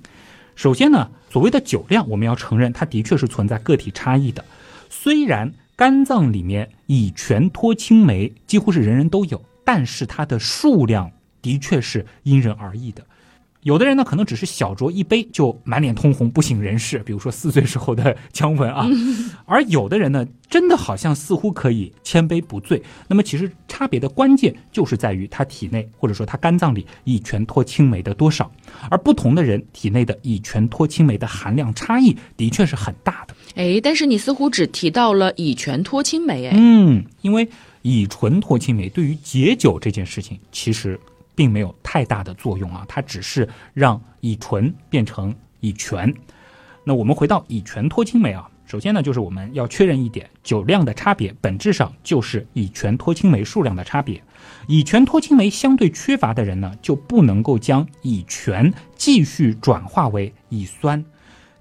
[0.56, 4.44] 首先呢，所谓的酒量，我们要承认它的确是存在个体差异的。
[4.90, 11.12] 虽然肝脏里面乙醛脱氢酶几乎是人人都有，但是它的数量
[11.42, 13.06] 的确是因人而异的。
[13.66, 18.86] 有的人呢，可能只是小酌一杯就满脸通红不省人事，比如说四岁时候的 姜文啊；
[19.48, 22.80] 而有的人呢，真的好像似乎可以千杯不醉。
[23.08, 28.52] 那么其实差别的关键就是在于他体内或者说他肝脏里乙醛脱氢酶的多少，
[28.92, 33.34] 而不同的人体内的乙醛脱氢酶的含量差异的确是很大的。
[33.56, 37.50] 哎，但是你似乎只提到了乙醛脱氢酶，哎，嗯，因为
[37.82, 41.00] 乙醇脱氢酶对于解酒这件事情其实。
[41.36, 46.14] 并没有太大的作用啊，它只是让乙醇变成乙醛。
[46.84, 54.22] 那我们回到乙醛脱氢酶啊，首先呢，就是我们要确认一点，酒量的差别本质上就是乙醛脱氢酶数量的差别。
[54.68, 61.04] 乙醛脱氢酶相对缺乏的人呢，就不能够将乙醛继续转化为乙酸。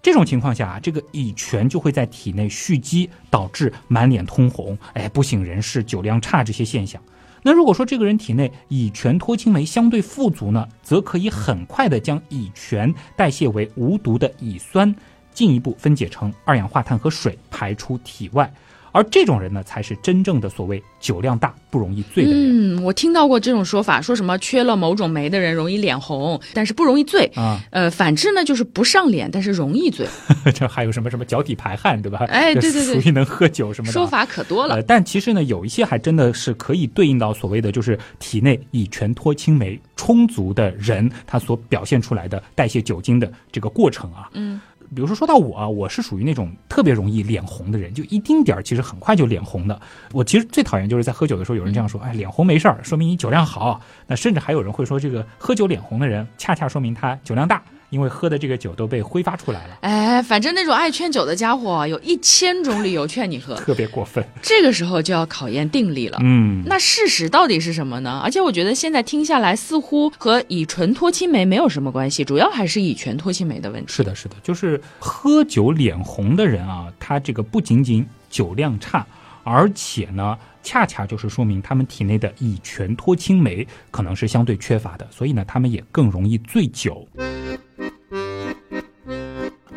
[0.02, 7.02] 这种情况下啊，这个乙醛就会在体内蓄积，导致满脸通红、哎不省人事、酒量差这些现象。
[7.46, 14.96] 那如果说这个人体内乙醛脱氢酶相对富足呢，则可以很快的将乙醛代谢为无毒的乙酸，
[15.34, 18.50] 进一步分解成二氧化碳和水排出体外。
[18.94, 22.76] 而这种人呢，才是真正的所谓酒量大不容易醉的人。
[22.76, 27.60] 嗯，我听到过这种说法，说什么缺了某种酶的人容易脸红，但是不容易醉啊。
[27.72, 30.06] 呃，反之呢，就是不上脸，但是容易醉。
[30.54, 32.20] 这还有什么什么脚底排汗，对吧？
[32.28, 33.92] 哎，对对对，属于能喝酒什么的。
[33.92, 34.80] 说法可多了。
[34.82, 44.30] 但其实呢，有一些还真的是可以对应到所谓的就是体内乙醛脱氢酶充足的人，他所表现出来的代谢酒精的这个过程啊。
[44.34, 44.60] 嗯。
[44.94, 49.80] 比如说说到我啊，我是属于那种特别容易脸红的人，就一丁点儿其实很快就脸红的。
[50.12, 53.80] 我其实最讨厌就是在喝酒的时候有人这样说，哎，脸红没事儿，说明你酒量好。
[54.06, 57.62] 那甚至还有人会说，这个喝酒脸红的人，恰恰说明他酒量大。
[57.90, 64.24] 因为喝的这个酒都被挥发出来了，哎，反正那种爱劝酒的家伙有一千种理由劝你喝， 特别过分。
[64.42, 66.18] 这个时候就要考验定力了。
[66.22, 68.20] 嗯，那事实到底是什么呢？
[68.24, 73.92] 而且我觉得现在听下来，似乎和乙醇脱氢酶没有什么关系，主要还是乙醛脱氢酶的问题。
[73.92, 79.06] 是的，是的，就是喝酒脸红的人啊，他这个不仅仅酒量差，
[79.44, 80.36] 而且呢。
[80.66, 87.06] 恰恰就是说明他们体内的乙醛脱氢酶可能是相对缺乏的，所以呢，他们也更容易醉酒。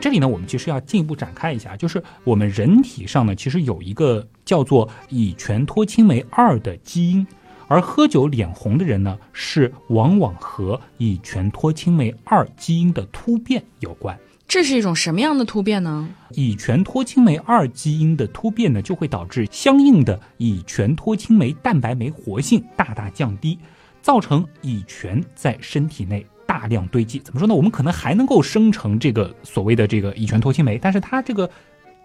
[0.08, 7.28] 这里呢，我们其实要进一步展开一下，就是我们人体上呢，其实有一个叫做乙醛脱氢酶二的基因，
[7.68, 14.18] 而喝酒脸红的人呢，是往往和乙醛脱氢酶二基因的突变有关。
[14.48, 16.08] 这是一种什么样的突变呢？
[16.36, 23.60] 乙醛脱氢酶二基因的突变呢，就会导致相应的乙醛脱氢酶蛋白酶活性大大降低，
[24.02, 26.26] 造成乙醛在身体内
[26.58, 27.20] 大量堆积。
[27.20, 27.54] 怎么说呢？
[27.54, 31.48] 我们可能还能够生成这个所谓的这个乙醛脱氢酶，但是它这个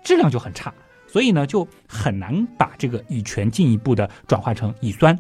[0.05, 0.71] 质量就很差，
[1.07, 5.19] 所以呢，就很难把这个乙醛进一步的转化成乙酸。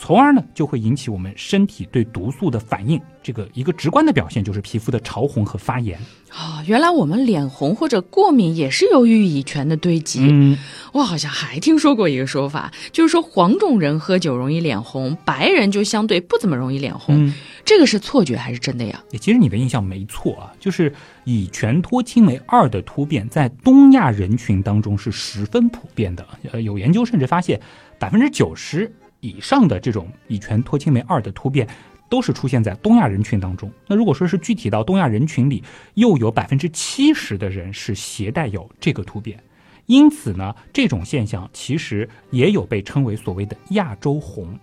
[0.00, 3.00] 从而呢，就会引起我们身体对毒素的反应。
[3.20, 5.98] 这个一个直观的表现就是皮肤的潮红和发炎。
[6.30, 10.20] 啊，原来我们脸红或者过敏也是由于乙醛的堆积。
[10.30, 10.56] 嗯，
[10.92, 17.32] 我好像还听说过一个说法，就是说黄种人喝酒容易脸红，白人就相对不怎么容易脸红。
[17.68, 19.04] 这个是错觉还是真的呀？
[19.20, 20.90] 其实你的印象没错啊，就是
[21.24, 26.26] 乙醛脱氢酶二的突变在东亚人群当中是十分普遍的。
[26.50, 27.60] 呃，有研究甚至发现
[27.98, 28.90] 百分之九十。
[29.20, 31.68] 以上的这种乙醛脱氢酶二的突变，
[32.08, 33.70] 都是出现在东亚人群当中。
[33.86, 39.38] 那如果说是具体到东亚人群里，又有百分之七十的人是携带有这个突变，
[39.84, 44.58] 因此呢，这种现象其实也有被称为所谓的亚洲红。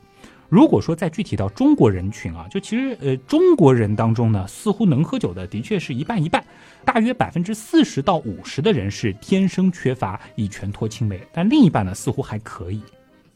[0.47, 6.45] 如果说再具体到中国人群啊，就其实呃中国人当中呢，似乎能喝酒的的确是一半一半，
[6.83, 12.81] 大约百分之四十到五十的人是天生缺乏乙醛脱氢酶，但另一半呢似乎还可以。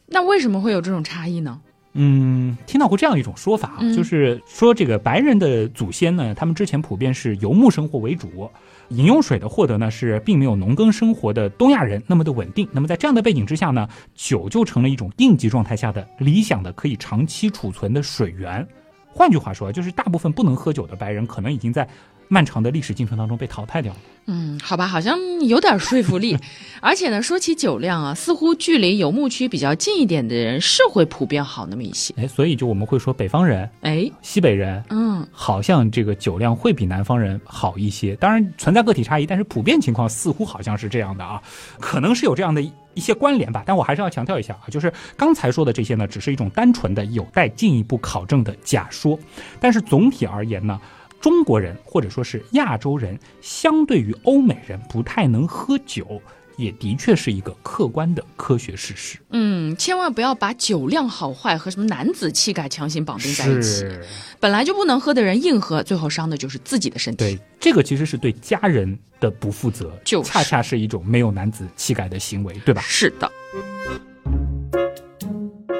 [0.06, 1.60] 那为什么会有这种差异呢？
[1.92, 8.48] 嗯，听到过这样一种说法啊，就是说这个白人的祖先呢，他们之前普遍是游牧生活为主，
[8.90, 12.68] 饮用水的获得呢是并没有农耕生活的东亚人那么的稳定。
[12.70, 18.64] 那么在这样的背景之下呢，酒就成了一种应急状态下的理想的可以长期储存的水源。
[19.12, 21.88] 换句话说，就是大部分不能喝酒的白人可能已经在。
[22.32, 23.98] 漫长的历史进程当中被淘汰掉了。
[24.26, 26.38] 嗯，好吧，好像有点说服力。
[26.80, 32.14] 而且呢，说起酒量啊，似乎距离游牧区比较近一点的人是会普遍好那么一些。
[32.16, 38.14] 哎，所以就我们会说北方人，哎，西北人，嗯，好像这个酒量会比南方人好一些。
[38.16, 41.42] 当然存在个体差异，但是普遍情况似乎好像是这样的啊，
[41.80, 42.62] 可能是有这样的
[42.94, 43.64] 一些关联吧。
[43.66, 49.18] 但我还是要强调一下啊，就是刚才说的这些呢，只是一种单纯的有待进一步考证的假说。
[49.58, 50.80] 但是总体而言呢。
[51.20, 56.20] 中国人或者说是亚洲人，相对于欧美人不太能喝酒，
[56.56, 59.18] 也的确是一个客观的科学事实。
[59.30, 63.86] 嗯，千万不要把酒量好坏和什么男子气概强行绑定在一起。
[64.40, 67.18] 本来就不能喝的人硬喝，最后伤的就是自己的身体。
[67.18, 72.80] 对，这个其实是对家人的不负责，就恰恰是一种没有男子气概的行为，对吧？
[72.80, 73.30] 是的。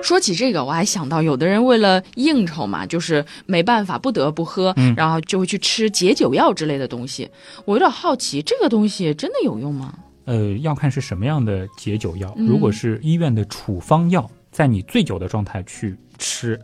[0.02, 7.28] 说起这个，我还想到，有的人为了应酬嘛，就是没办法，不得不喝，然后就会去吃解酒药之类的东西。
[7.64, 9.94] 我有点好奇，这个东西真的有用吗？
[10.24, 12.34] 呃，要看是什么样的解酒药。
[12.36, 16.60] 如果是医院的处方药，在你醉酒的状态去吃，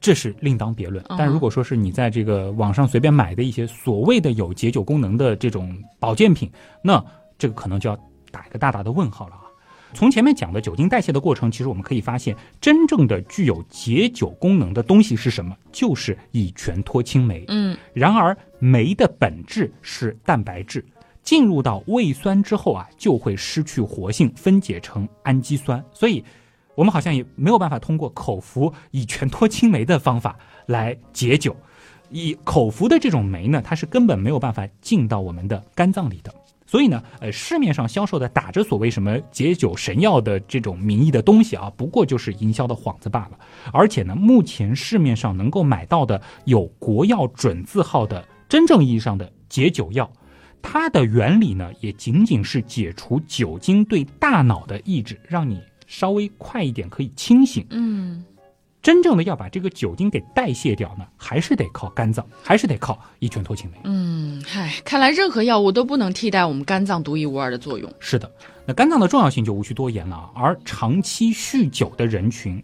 [0.00, 1.04] 这是另当别论。
[1.18, 6.50] 但如果说是你在这个网上随便买的一些所谓的有解酒功能的这种保健品，
[6.82, 7.04] 那
[7.38, 7.96] 这个可能就要
[8.30, 9.34] 打一个大大的问号了。
[9.94, 15.56] 从前面讲的酒精代谢的过程，其实我们可以发现，真正的具有解酒功能的东西是什么？
[15.70, 17.44] 就是乙醛脱氢酶。
[17.48, 20.84] 嗯，然而酶的本质是蛋白质，
[21.22, 25.82] 进入到胃酸之后啊，就会失去活性，分解成氨基酸。
[25.92, 26.24] 所以，
[26.74, 31.56] 我们好像也没有办法通过口服乙醛脱氢酶的方法来解酒。
[32.10, 36.34] 以口服的这种酶呢，它是根本没有办法进到我们的肝脏里的。
[36.66, 43.38] 所以呢，呃，市面上销售的打着所谓什么解酒神药的这种名义的东西啊，不过就是营销的幌子罢了。
[43.72, 50.10] 而且呢，目前市面上能够买到的有国药准字号的真正意义上的解酒药，
[50.62, 57.66] 它的原理呢，也仅仅是解除酒精对大脑的抑制，让你稍微快一点可以清醒。
[57.70, 58.24] 嗯。
[58.84, 63.78] 真正的要把这个酒精给代谢掉呢，还是得靠肝脏，还是得靠乙醛脱氢酶。
[63.84, 67.90] 嗯，嗨，看来任何药物都不能替代我们肝脏独一无二的作用。
[67.98, 68.30] 是的，
[68.66, 70.30] 那肝脏的重要性就无需多言了。
[70.34, 72.62] 而长期酗酒的人群，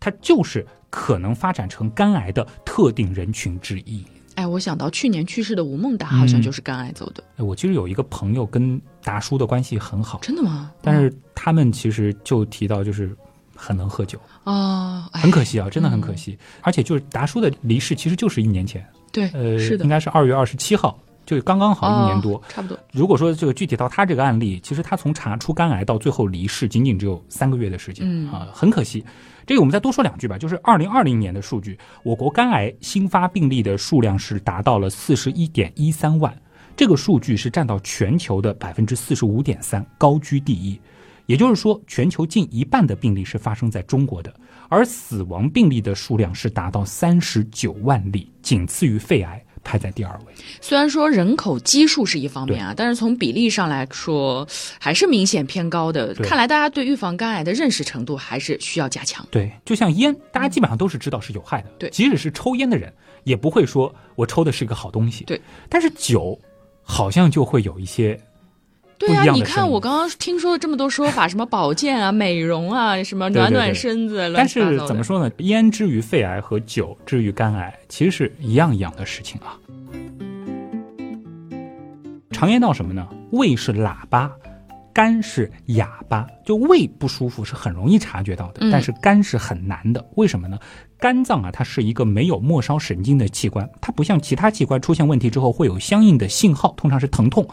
[0.00, 4.02] 他就是可能发展成肝癌的特定人群之一。
[4.36, 7.22] 哎，我想到去年去世的吴孟达，好像就是肝癌走的。
[7.36, 10.72] 哎，我其实有一个朋友跟达叔的关系很好，真的吗？
[10.80, 13.14] 但是他们其实就提到就是。
[13.58, 16.38] 很能喝酒啊，很可惜啊，真的很可惜。
[16.62, 22.78] 而且就是达叔的离世，其实就是一年前，对，呃，是的，应该是二月二十七号，就刚刚好一年多，差不多。
[22.92, 29.04] 如果说这个具体到他这个案例，其实他从查出肝癌到最后离世，仅仅只有三个月的时间，啊，很可惜。
[29.44, 36.34] 这个我们再多说两句吧，就是二零二零年的数据，我国肝癌新发病例的数量是达到了四十一点一三万，
[36.76, 40.78] 这个数据是占到全球的百分之四十五点三，高居第一。
[41.28, 44.34] 也就是说，全球近一半的病例是发生在中国的，
[44.70, 50.32] 而死亡病例的数量是达到三十九万例，仅次于肺癌，排在第二位。
[50.62, 54.48] 虽然说人口基数是一方面啊，但是从比例上来说，
[54.80, 56.14] 还是明显偏高的。
[56.14, 59.26] 看来大家对预防肝癌的认识程度还是需要加强。
[59.30, 61.68] 对，就像烟，大家基本上都是知道是有害的。
[61.78, 62.90] 对，即使是抽烟的人，
[63.24, 65.24] 也不会说我抽的是一个好东西。
[65.24, 65.38] 对，
[65.68, 66.40] 但是酒，
[66.82, 68.18] 好像就会有一些。
[68.98, 74.32] 对呀，你看我刚刚听说了这么多说法，什么保健啊、美容啊，什么暖暖身子。
[74.36, 75.30] 但是怎么说呢？
[75.38, 79.56] 烟之于肺癌和酒之于肝癌，其实是一样一样的事情啊。
[82.32, 83.06] 常言道什么呢？
[83.30, 84.30] 胃是喇叭，
[84.92, 86.26] 肝是哑巴。
[86.44, 90.04] 就胃不舒服是很容易察觉到的，但是肝是很难的。
[90.16, 90.58] 为什么呢？
[90.98, 97.46] 肝脏啊，它是一个没有末梢神经的器官，它不像其他器官出现问题之后会有相应的信号，通常是疼痛。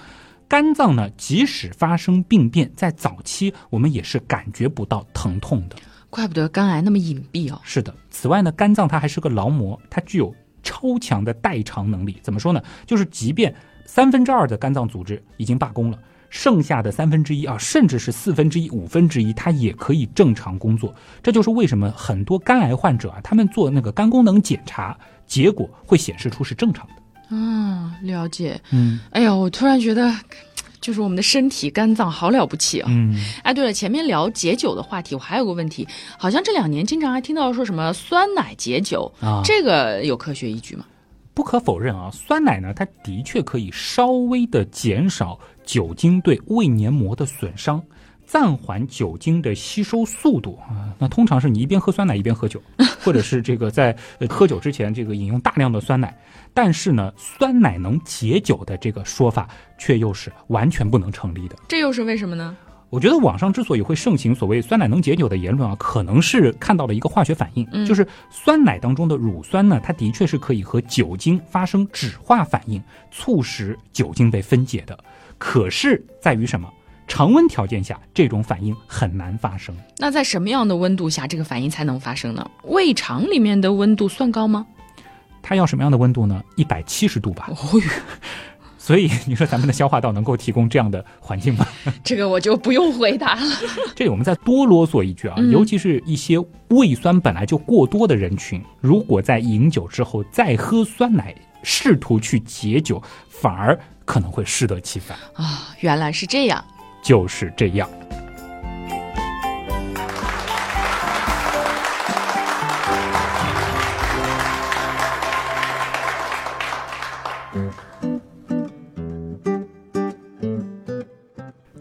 [0.47, 5.75] 肝脏呢，即使发生病变，在早期我们也是感觉不到疼痛的。
[6.09, 7.59] 怪不得肝癌那么隐蔽哦。
[7.63, 10.33] 是的，此外呢，肝脏它还是个劳模，它具有
[10.63, 12.17] 超强的代偿能力。
[12.21, 12.61] 怎么说呢？
[12.85, 13.53] 就是即便
[13.85, 20.93] 三分之二的肝脏组织已经罢工了，剩下的三分之一啊，甚至是四分之一、五分之一，它也可以正常工作。
[21.23, 26.93] 这就是为什么很多肝癌患者啊，他们做那个肝功能检查，结果会显示出是正常的。
[27.29, 28.59] 啊，了解。
[28.71, 30.13] 嗯，哎呀，我突然觉得，
[30.79, 32.87] 就是我们的身体肝脏好了不起啊！
[32.89, 40.85] 嗯，哎，对了，前面聊解酒的话题，我还有个问题，好像这两年经常还听到说什么酸奶解酒，啊，这个有科学依据吗？
[41.33, 47.81] 不可否认啊，酸奶呢，它的确可以稍微的减少酒精对胃黏膜的损伤。
[48.27, 52.59] 暂缓酒精的吸收速度啊，那通常是你一边喝酸奶一边喝酒，
[53.03, 56.17] 或者是这个在呃喝酒之前这个饮用大量的酸奶。
[56.55, 59.47] 但是呢，酸奶能解酒的这个说法
[59.77, 61.55] 却又是完全不能成立的。
[61.67, 62.55] 这又是为什么呢？
[62.89, 72.81] 我觉得网上之所以会盛行所谓酸奶能解酒的言论啊，可能是看到了一个化学反应，嗯就是酸奶当中的乳酸呢，它的确是可以和酒精发生酯化反应，
[73.11, 74.97] 促使酒精被分解的。
[75.37, 76.71] 可是在于什么？
[77.07, 79.75] 常温条件下，这种反应很难发生。
[79.99, 82.49] 那在什么样的温度下这个反应才能发生呢？
[82.63, 84.65] 胃肠里面的温度算高吗？
[85.47, 86.43] 它要什么样的温度呢？
[86.55, 87.47] 一百七十度吧。
[88.79, 91.67] 所以你说咱们的消化道能够提供这样的环境吗？
[92.03, 93.51] 这个我就不用回答了。
[93.95, 96.39] 这里我们再多啰嗦一句啊，嗯尤其是一些
[96.69, 105.15] 胃酸本来就过多的人群，如果在饮酒之后再喝酸奶，试图去解酒，反而可能会适得其反。
[105.35, 106.63] 啊，原来是这样。
[107.03, 107.87] 就是这样。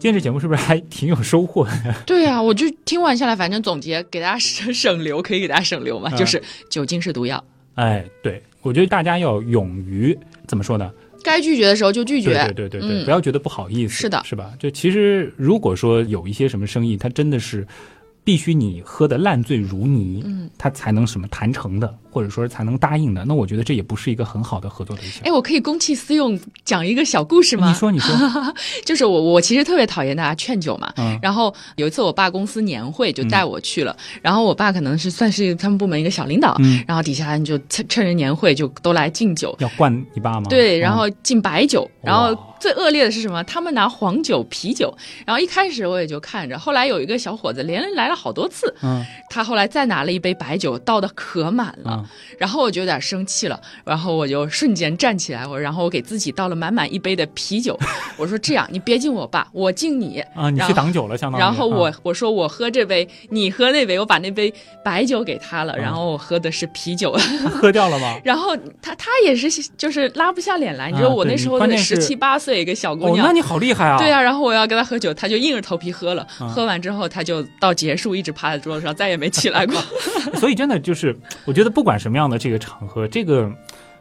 [0.05, 1.71] 今天这节目是不是还挺有收获的？
[2.05, 6.39] 对呀、我就听完下来，反正总结给大家省 省流，可以给大家省流嘛，嗯就是
[6.69, 7.43] 酒精是毒药，
[7.73, 10.91] 哎，对，我觉得大家要勇于怎么说呢？
[11.23, 12.35] 该拒绝的时候就拒绝。
[12.35, 14.53] 对对对对对，嗯不要觉得不好意思，是的是吧？
[14.59, 17.67] 就其实如果说有一些什么生意，它真的是
[18.23, 25.21] 必须你喝的烂醉如泥，嗯，它才能什么谈成的，或者说才能答应的，那我觉得这也不是一个很好的合作对象。
[25.25, 27.67] 哎，我可以公器私用，讲一个小故事吗？
[27.67, 28.15] 你说，你说，
[28.85, 30.93] 就是我，我其实特别讨厌大家劝酒嘛。
[30.95, 39.53] 嗯然后有一次我爸公司年会就带我去了，然后我爸可能是算是他们部门一个小领导，嗯然后底下人就趁趁着年会就都来敬酒。
[39.59, 40.43] 要灌你爸吗？
[40.49, 43.43] 对，然嗯后敬白酒，然后最恶劣的是什么？
[43.43, 44.95] 他们拿黄酒、啤酒，
[45.25, 52.04] 然后一开始我也就看着，后来有一个小伙子连来了好多次，嗯他后来再拿了一杯白酒，倒的可满了，嗯
[52.37, 57.77] 然后我就有点生气了，然后我就瞬间站起来，我然后我给自己倒了满满一杯的啤酒，
[58.17, 60.19] 我说这样，你别敬我爸，我敬你。
[60.35, 61.41] 啊，你去挡酒了，相当于。
[61.41, 64.53] 然后我、啊我说我喝这杯，你喝那杯，我把那杯
[64.83, 68.19] 白酒给他了，嗯然后我喝的是啤酒，他喝掉了吗？
[68.23, 73.97] 然后他他也是就是拉不下脸来，你说我那时候关键是的十七八岁一个小姑哦，娘，那你好厉害啊！
[73.97, 76.25] 对啊、然后我要跟他喝酒，他就硬着头皮喝了。
[76.39, 79.81] 嗯喝完之后，他就到结束一直趴在桌子上，再也没起来过。
[80.39, 83.51] 所以真的就是，我觉得不管什么样的这个场合，这个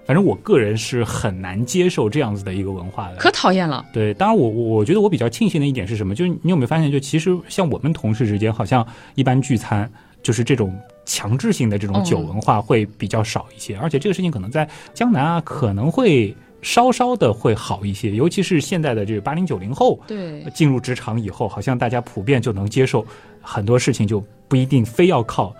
[0.06, 3.16] 反正我个人是很难接受这样子的一个文化的。
[3.16, 3.84] 可讨厌了。
[3.92, 6.14] 对，当然我我我觉得我比较庆幸的一点是什么？
[6.14, 9.90] 就是你有没有发现，就其实像我们同事之间，好像一般聚餐
[10.22, 23.04] 就是这种强制性的这种酒文化会比较少一些，而且这个事情可能在江南啊可能会稍稍的会好一些，尤其是现在的这个八零九零后对，进入职场以后，好像大家普遍就能接受
[23.40, 25.54] 很多事情，就不一定非要靠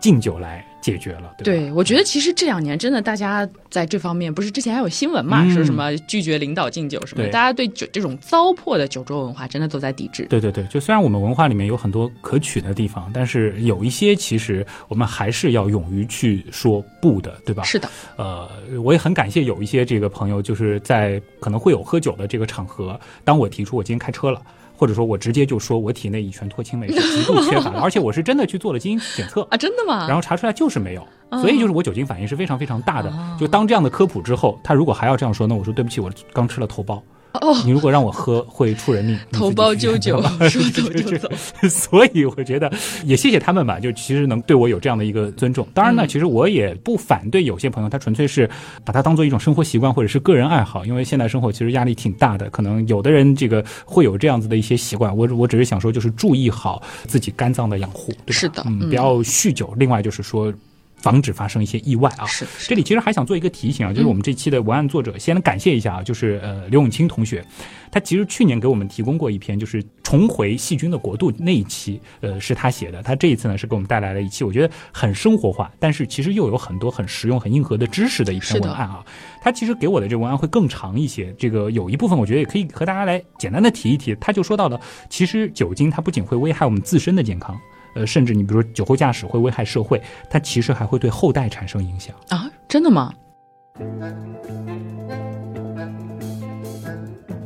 [0.00, 1.44] 敬酒来解决了，对吧？
[1.44, 10.26] 对，我觉得其实这两年真的大家在这方面，不是之前还有新闻嘛，嗯说什么拒绝领导敬酒什么大家对酒这种糟粕的酒桌文化真的都在抵制。
[10.30, 17.62] 对对对，就虽然我们文化里面有很多可取的地方，但是有一些其实我们还是要勇于去说不的，对吧？
[17.62, 18.48] 是的，呃，
[18.82, 24.40] 我也很感谢有一些这个朋友，就是在可能会有喝酒的这个场合，当我提出我今天开车了，
[24.80, 30.06] 或者说我直接就说我体内乙醛脱氢酶是极度缺乏的， 而且我是真的去做了基因检测，啊，真的吗？
[30.08, 33.36] 然后查出来就是没有，哦所以就是我酒精反应是非常非常大的哦。
[33.38, 36.98] 就当这样的科普之后，他如果还要这样说，那我说对不起，我刚吃了头孢。
[37.34, 39.18] 哦，你如果让我喝， 会出人命。
[39.30, 41.28] 你头孢去灸灸选择吧说走 就走
[41.68, 42.70] 所以我觉得
[43.04, 45.66] 也谢谢他们吧，就其实能对我有这样的一个尊重。
[45.72, 48.48] 当然呢，嗯其实我也不反对有些朋友，他纯粹是
[48.84, 55.16] 把它当做一种生活习惯或者是个人爱好，因为现代生活其实压力挺大的，可能有的人这个会有这样子的一些习惯。
[55.16, 58.32] 我我只是想说，就是注意好自己肝脏的养护，对吧？
[58.32, 59.72] 是的嗯，嗯不要酗酒。
[59.76, 60.52] 另外就是说。
[61.00, 62.26] 防止发生一些意外啊！
[62.26, 67.44] 是是这里其实还想做一个提醒啊，就是我们这期的文案作者，先感谢一下啊，就是呃刘永清同学，
[67.90, 73.02] 他其实去年给我们提供过一篇，就是重回细菌的国度那一期，呃是他写的。
[73.02, 79.04] 他这一次呢是给我们带来了一期，我觉得很生活化，但是其实又有很多很实用、很硬核的知识的一篇文案啊。
[79.42, 84.14] 他其实给我的这个文案会更长一些，这个有一部分我觉得也可以和大家来简单的提一提。
[84.16, 84.78] 他就说到了，
[85.08, 87.58] 其实酒精它不仅会危害我们自身的健康。
[87.94, 92.14] 呃，甚至你比如说酒后驾驶会危害社会，它其实还会对后代产生影响。
[92.28, 93.12] 啊，真的吗？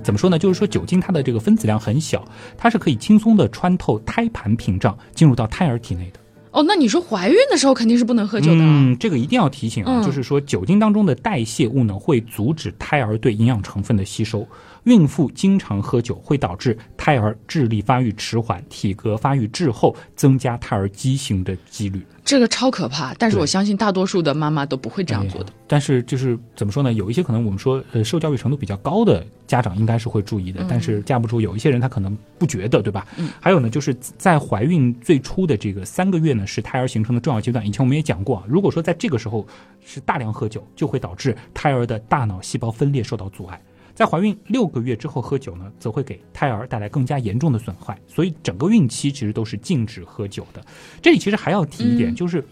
[0.02, 0.38] 怎么说呢？
[0.38, 2.22] 就是说酒精它的这个分子量很小，
[2.58, 6.20] 它是可以轻松的穿透胎盘屏障，进入到胎儿体内的。
[6.50, 8.58] 哦，那你说怀孕的时候肯定是不能喝酒的。
[8.60, 14.46] 嗯，这个一定要提醒啊，就是说酒精当中的代谢物呢，会阻止胎儿对营养成分的吸收。
[14.84, 22.04] 孕妇经常喝酒会导致胎儿智力发育迟缓、体格发育滞后，增加胎儿畸形的几率。
[22.24, 25.52] 这个超可怕，但是我相信大多数的妈妈都不会这样做的。
[25.66, 26.90] 但是就是怎么说呢？
[26.92, 33.06] 有一些可能我们说呃受教育程度比较高的家长应该是会注意的，但是架不住有一些人他可能不觉得，对吧？
[33.18, 33.28] 嗯。
[33.40, 37.66] 还有呢，就是在怀孕最初的这个三个月呢，是胎儿形成的重要阶段。
[37.66, 39.46] 以前我们也讲过，如果说在这个时候
[39.84, 43.60] 是大量喝酒，就会导致胎儿的大脑细胞分裂受到阻碍。
[43.94, 47.96] 在怀孕六个月之后喝酒呢，则会给胎儿带来更加严重的损害。
[48.08, 50.64] 所以整个孕期其实都是禁止喝酒的。
[51.00, 52.44] 这里其实还要提一点，就是，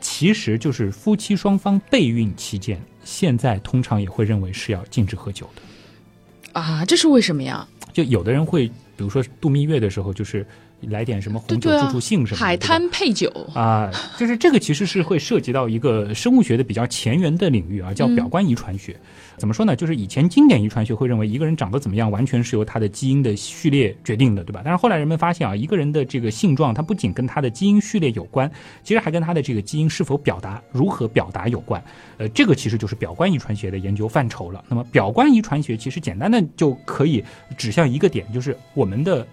[0.00, 6.60] 其实就是夫妻双方备孕期间，现在通常也会认为是要禁止喝酒的。
[6.60, 7.68] 啊，这是为什么呀？
[7.92, 10.46] 就有的人会，比如说度蜜月的时候，就是
[10.82, 18.96] 来点什么红酒助助兴什么海滩配酒啊，就是这个其实是会涉及到一个生物学的比较前沿的领域啊，叫表观遗传学。
[19.36, 19.76] 怎么说呢？
[19.76, 24.62] 就是以前经典遗传学会认为一个人长得怎么样，完全是由他的基因的序列决定的，对吧？
[24.64, 28.50] 但是后来人们发现啊，一个人的这个性状，它不仅跟他的基因序列有关，
[28.82, 31.82] 其实还跟他的这个基因是否表达、如何表达有关。
[32.16, 34.64] 呃，这个其实就是表观遗传学的研究范畴了。
[34.68, 37.22] 那么，表观遗传学其实简单的就可以
[37.56, 39.24] 指向一个点，就是我们的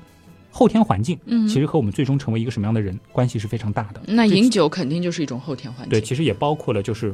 [0.58, 4.02] 后天环境，嗯，其实和我们最终成为一个什么样的人关系是非常大的。
[4.08, 5.90] 那饮酒肯定就是一种后天环境。
[5.90, 7.14] 对，其实也包括了就是。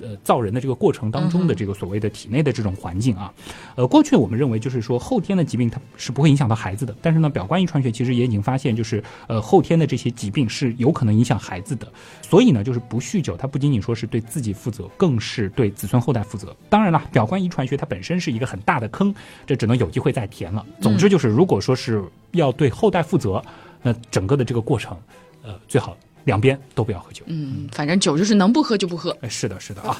[0.00, 3.32] 呃，造人的这个过程当中的这个所谓的体内的这种环境啊，
[3.76, 11.86] 呃，过去我们认为就是说后天的疾病它是不会影响到孩子的，但是呢，表观遗传学其实也已经发现，就是呃后天的这些疾病是有可能影响孩子的，
[12.22, 16.54] 所以呢，就是不酗酒，它不仅仅说是对自己负责，更是对子孙后代负责。
[16.68, 19.14] 当然了，表观遗传学它本身是一个很大的坑，
[19.46, 20.64] 这只能有机会再填了。
[20.80, 23.42] 总之就是，如果说是要对后代负责，
[23.82, 24.96] 那整个的这个过程，
[25.42, 25.96] 呃，最好。
[26.24, 27.24] 两边都不要喝酒。
[27.26, 29.16] 嗯，反正酒就是能不喝就不喝。
[29.20, 29.96] 哎，是的，是的啊。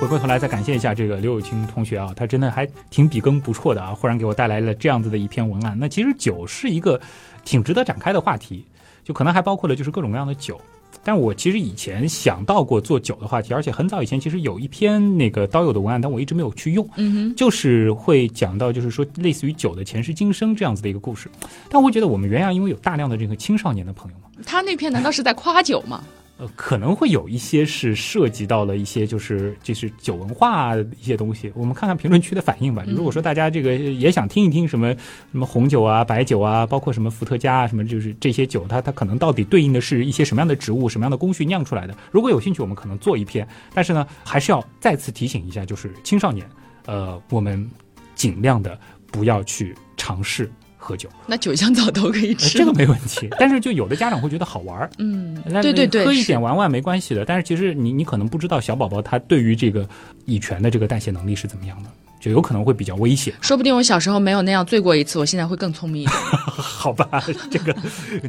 [0.00, 5.76] 回过头来再感谢一下这个刘友清同学啊，他真的还挺笔耕不辍的啊，忽然给我带来了这样子的一篇文案。
[5.78, 7.00] 那其实酒是一个
[7.44, 8.64] 挺值得展开的话题，
[9.02, 10.60] 就可能还包括了就是各种各样的酒。
[11.04, 16.88] 但我其实以前想到过做酒的话题，而且很早以前其实有一篇那个刀友的文案，但我一直没有去用。
[16.96, 21.30] 嗯哼，就是会讲到，就是说类似于酒的前世今生这样子的一个故事。
[21.70, 26.02] 但我觉得我们原样因为有大量的这个青少年的朋友嘛，他那篇难道是在夸酒吗？
[26.38, 32.84] 呃，可能会有一些是涉及到了一些就是就是酒文化一些东西，我们看看评论区的反应吧。
[32.86, 34.94] 如果说大家这个也想听一听什么
[35.32, 41.96] 什么红酒啊、白酒啊，包括什么伏特加啊，什么就是这些酒，它它可能到底对应的是一些什么样的植物、什么样的工序酿出来的？
[42.12, 43.46] 如果有兴趣，我们可能做一篇。
[43.74, 46.48] 但是呢，还是要再次提醒一下，就是青少年，
[46.86, 47.68] 呃，我们
[48.14, 48.78] 尽量的
[49.10, 50.48] 不要去尝试。
[50.78, 53.28] 喝酒，那酒香草都可以吃，这个没问题。
[53.38, 57.24] 但是就有的家长会觉得好玩儿，嗯，对对对，喝一点玩玩没关系的。
[57.24, 59.86] 但是其实你你可能不知道小宝宝他对于这个
[60.24, 61.90] 乙醛的这个代谢能力是怎么样的。
[62.20, 66.16] 就有可能会比较危险，说不定我小时候没有那样醉过一次，我现在会更聪明一点。
[66.58, 67.74] 好吧， 这个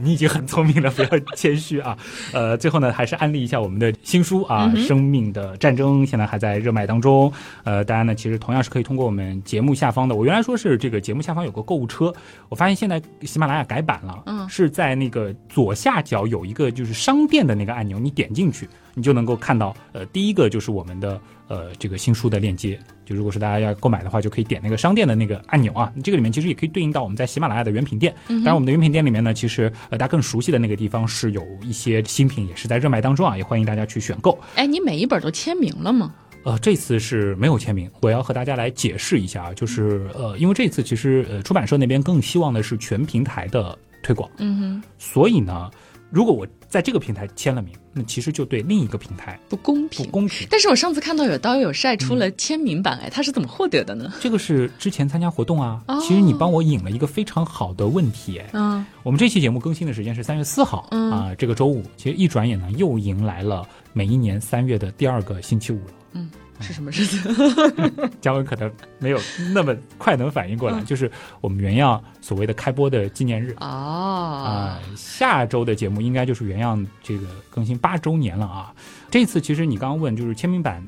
[0.02, 1.98] 你已经很聪明了， 不要谦虚啊。
[2.32, 7.32] 呃，最后呢，还是安利一下我们的新书啊，《生命的战争》，现在还在热卖当中。
[7.64, 12.14] 呃，大家呢其实同样是可以通过我们节目下方的，我原来说是这个节目下方有个购物车，
[12.48, 21.20] 我发现现在喜马拉雅改版了，嗯，是在那个左下角有一个就是商店的那个按钮，你点进去，你就能够看到，呃，第一个就是我们的。
[21.50, 25.92] 呃，这个新书的链接，就如果是大家要购买的话，就可以点那个商店的那个按钮啊。
[26.04, 28.14] 这个里面其实也可以对应到我们在喜马拉雅的原品店。
[28.28, 34.38] 当然，我们的原品店里面呢，其实呃大家更熟悉的那个地方是有一些新品，也是在热卖当中啊，也欢迎大家去选购。
[34.54, 36.14] 哎，你每一本都签名了吗？
[36.44, 45.70] 呃，这次是没有签名，我要和大家来解释一下啊，就是呃，因为这次其实呃出版社那边更希望的是全平台的推广，嗯哼，所以呢。
[46.10, 50.06] 如果我在这个平台签了名，那其实就对另一个平台不公平。
[50.06, 50.48] 不公平。
[50.50, 54.12] 但是我上次看到有刀友晒出了签名版，哎，他是怎么获得的呢？
[54.20, 55.84] 这个是之前参加活动啊。
[56.02, 66.30] 其实你帮我引了一个非常好的问题，哎，嗯，我们这期节目更新的时间是三月四号，啊，这个周五，其实一转眼呢，又迎来了每一年三月的第二个星期五了，嗯。
[66.62, 67.70] 是什么日子？
[68.22, 69.20] 姜文可能没有
[69.54, 71.10] 那么快能反应过来，就是
[71.42, 78.74] 我们原样所谓的开播的纪念日哦啊，下周的节目应该就是原样这个更新八周年了啊。
[79.10, 80.86] 这次其实你刚刚问，就是签名版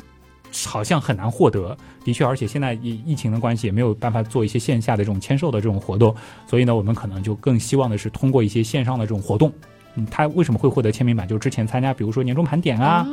[0.66, 6.14] 好像很难获得，的确，而且现在疫疫情的关系也没有办法做一些线下的这种签售的这种活动，
[6.46, 9.52] 所以呢，我们可能就更希望的是通过一些线上的这种活动。
[9.96, 11.28] 嗯，他为什么会获得签名版？
[11.28, 13.06] 就是之前参加，比如说年终盘点啊。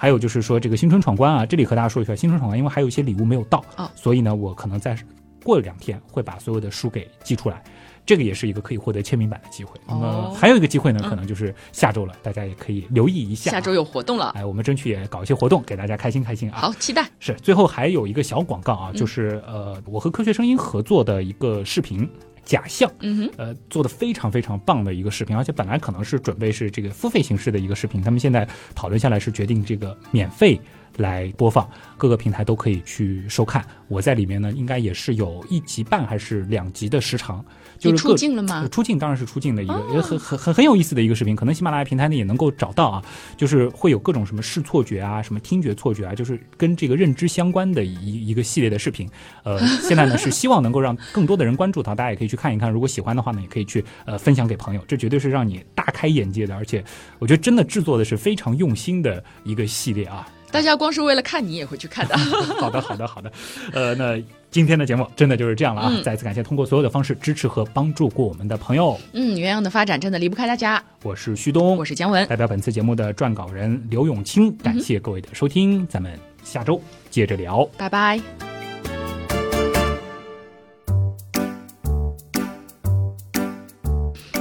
[0.00, 4.96] 还有就是说这个新春闯关啊，这里和大家说一下，新春闯关因为还有一些礼物没有到，哦所以呢，我可能在
[5.44, 7.62] 过两天会把所有的书给寄出来。
[8.06, 9.78] 这个也是一个可以获得签名版的机会。
[9.86, 13.50] 那么哦还有一个机会呢，嗯可能就是下周了，大家也可以留意一下。
[13.50, 16.60] 下周有活动了，哎，我们争取也搞一些活动，给大家开心开心啊！
[16.60, 17.06] 好期待。
[17.18, 22.08] 是，最后还有一个小广告啊，嗯就是呃，我和科学声音合作的一个视频。
[22.44, 30.60] 假象，嗯哼，呃，做的非常非常棒的一个视频，而且本来可能是准备是这个付费形式的一个视频，他们现在讨论下来是决定这个免费
[30.96, 33.64] 来播放，各个平台都可以去收看。
[33.88, 37.44] 我在里面呢，应该也是有一集半还是两集的时长，
[37.78, 38.68] 就你是出镜了吗呃？
[38.68, 43.04] 出镜当然是出镜的一个，哦也很很很很有意思的一个视频，可能喜马拉雅平台呢也能够找到啊，
[43.36, 49.08] 就是会有各种什么视错觉啊，什么听觉错觉啊，就是跟这个认知相关的一一个系列的视频。
[49.42, 56.84] 呃，现在呢是希望能够让更多的人关注它，大家也可以去看一看，如果喜欢的话呢，也可以去呃分享给朋友，这绝对是让你大开眼界的，而且
[57.18, 60.28] 我觉得真的制作的是非常用心的一个系列啊。
[60.50, 62.16] 大家光是为了看你也会去看的。
[62.58, 63.32] 好的，好的，好的。
[63.72, 64.20] 呃，那
[64.50, 65.88] 今天的节目真的就是这样了啊！
[65.92, 70.82] 嗯再次感谢通过所有的方式支持和帮助过我们的朋友，嗯，鸳鸯的发展真的离不开大家。
[71.02, 76.80] 我是旭东，我是姜文，代表本次节目的撰稿人刘永清，感谢各位的收听，咱们下周
[77.10, 77.64] 接着聊。
[77.76, 78.20] 拜拜。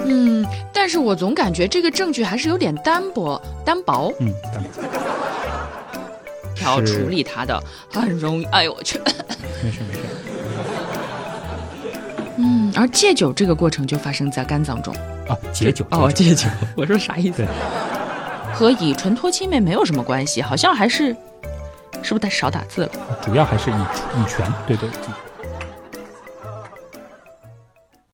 [0.05, 0.43] 嗯，
[0.73, 4.63] 但是我总感觉这个证据还是有点单薄、单薄，嗯，当然
[6.69, 7.61] 要是处理它的
[7.91, 8.43] 很容易。
[8.45, 8.99] 哎呦我去！
[9.63, 9.99] 没事没事
[12.37, 14.93] 嗯，而戒酒这个过程就发生在肝脏中。
[15.27, 17.45] 啊，解酒哦，戒酒，我说啥意思？
[18.53, 21.15] 和乙醇脱氢酶没有什么关系，好像还是，
[22.01, 22.91] 是不是太少打字了？
[23.21, 25.28] 主要还是乙乙醛，对对对。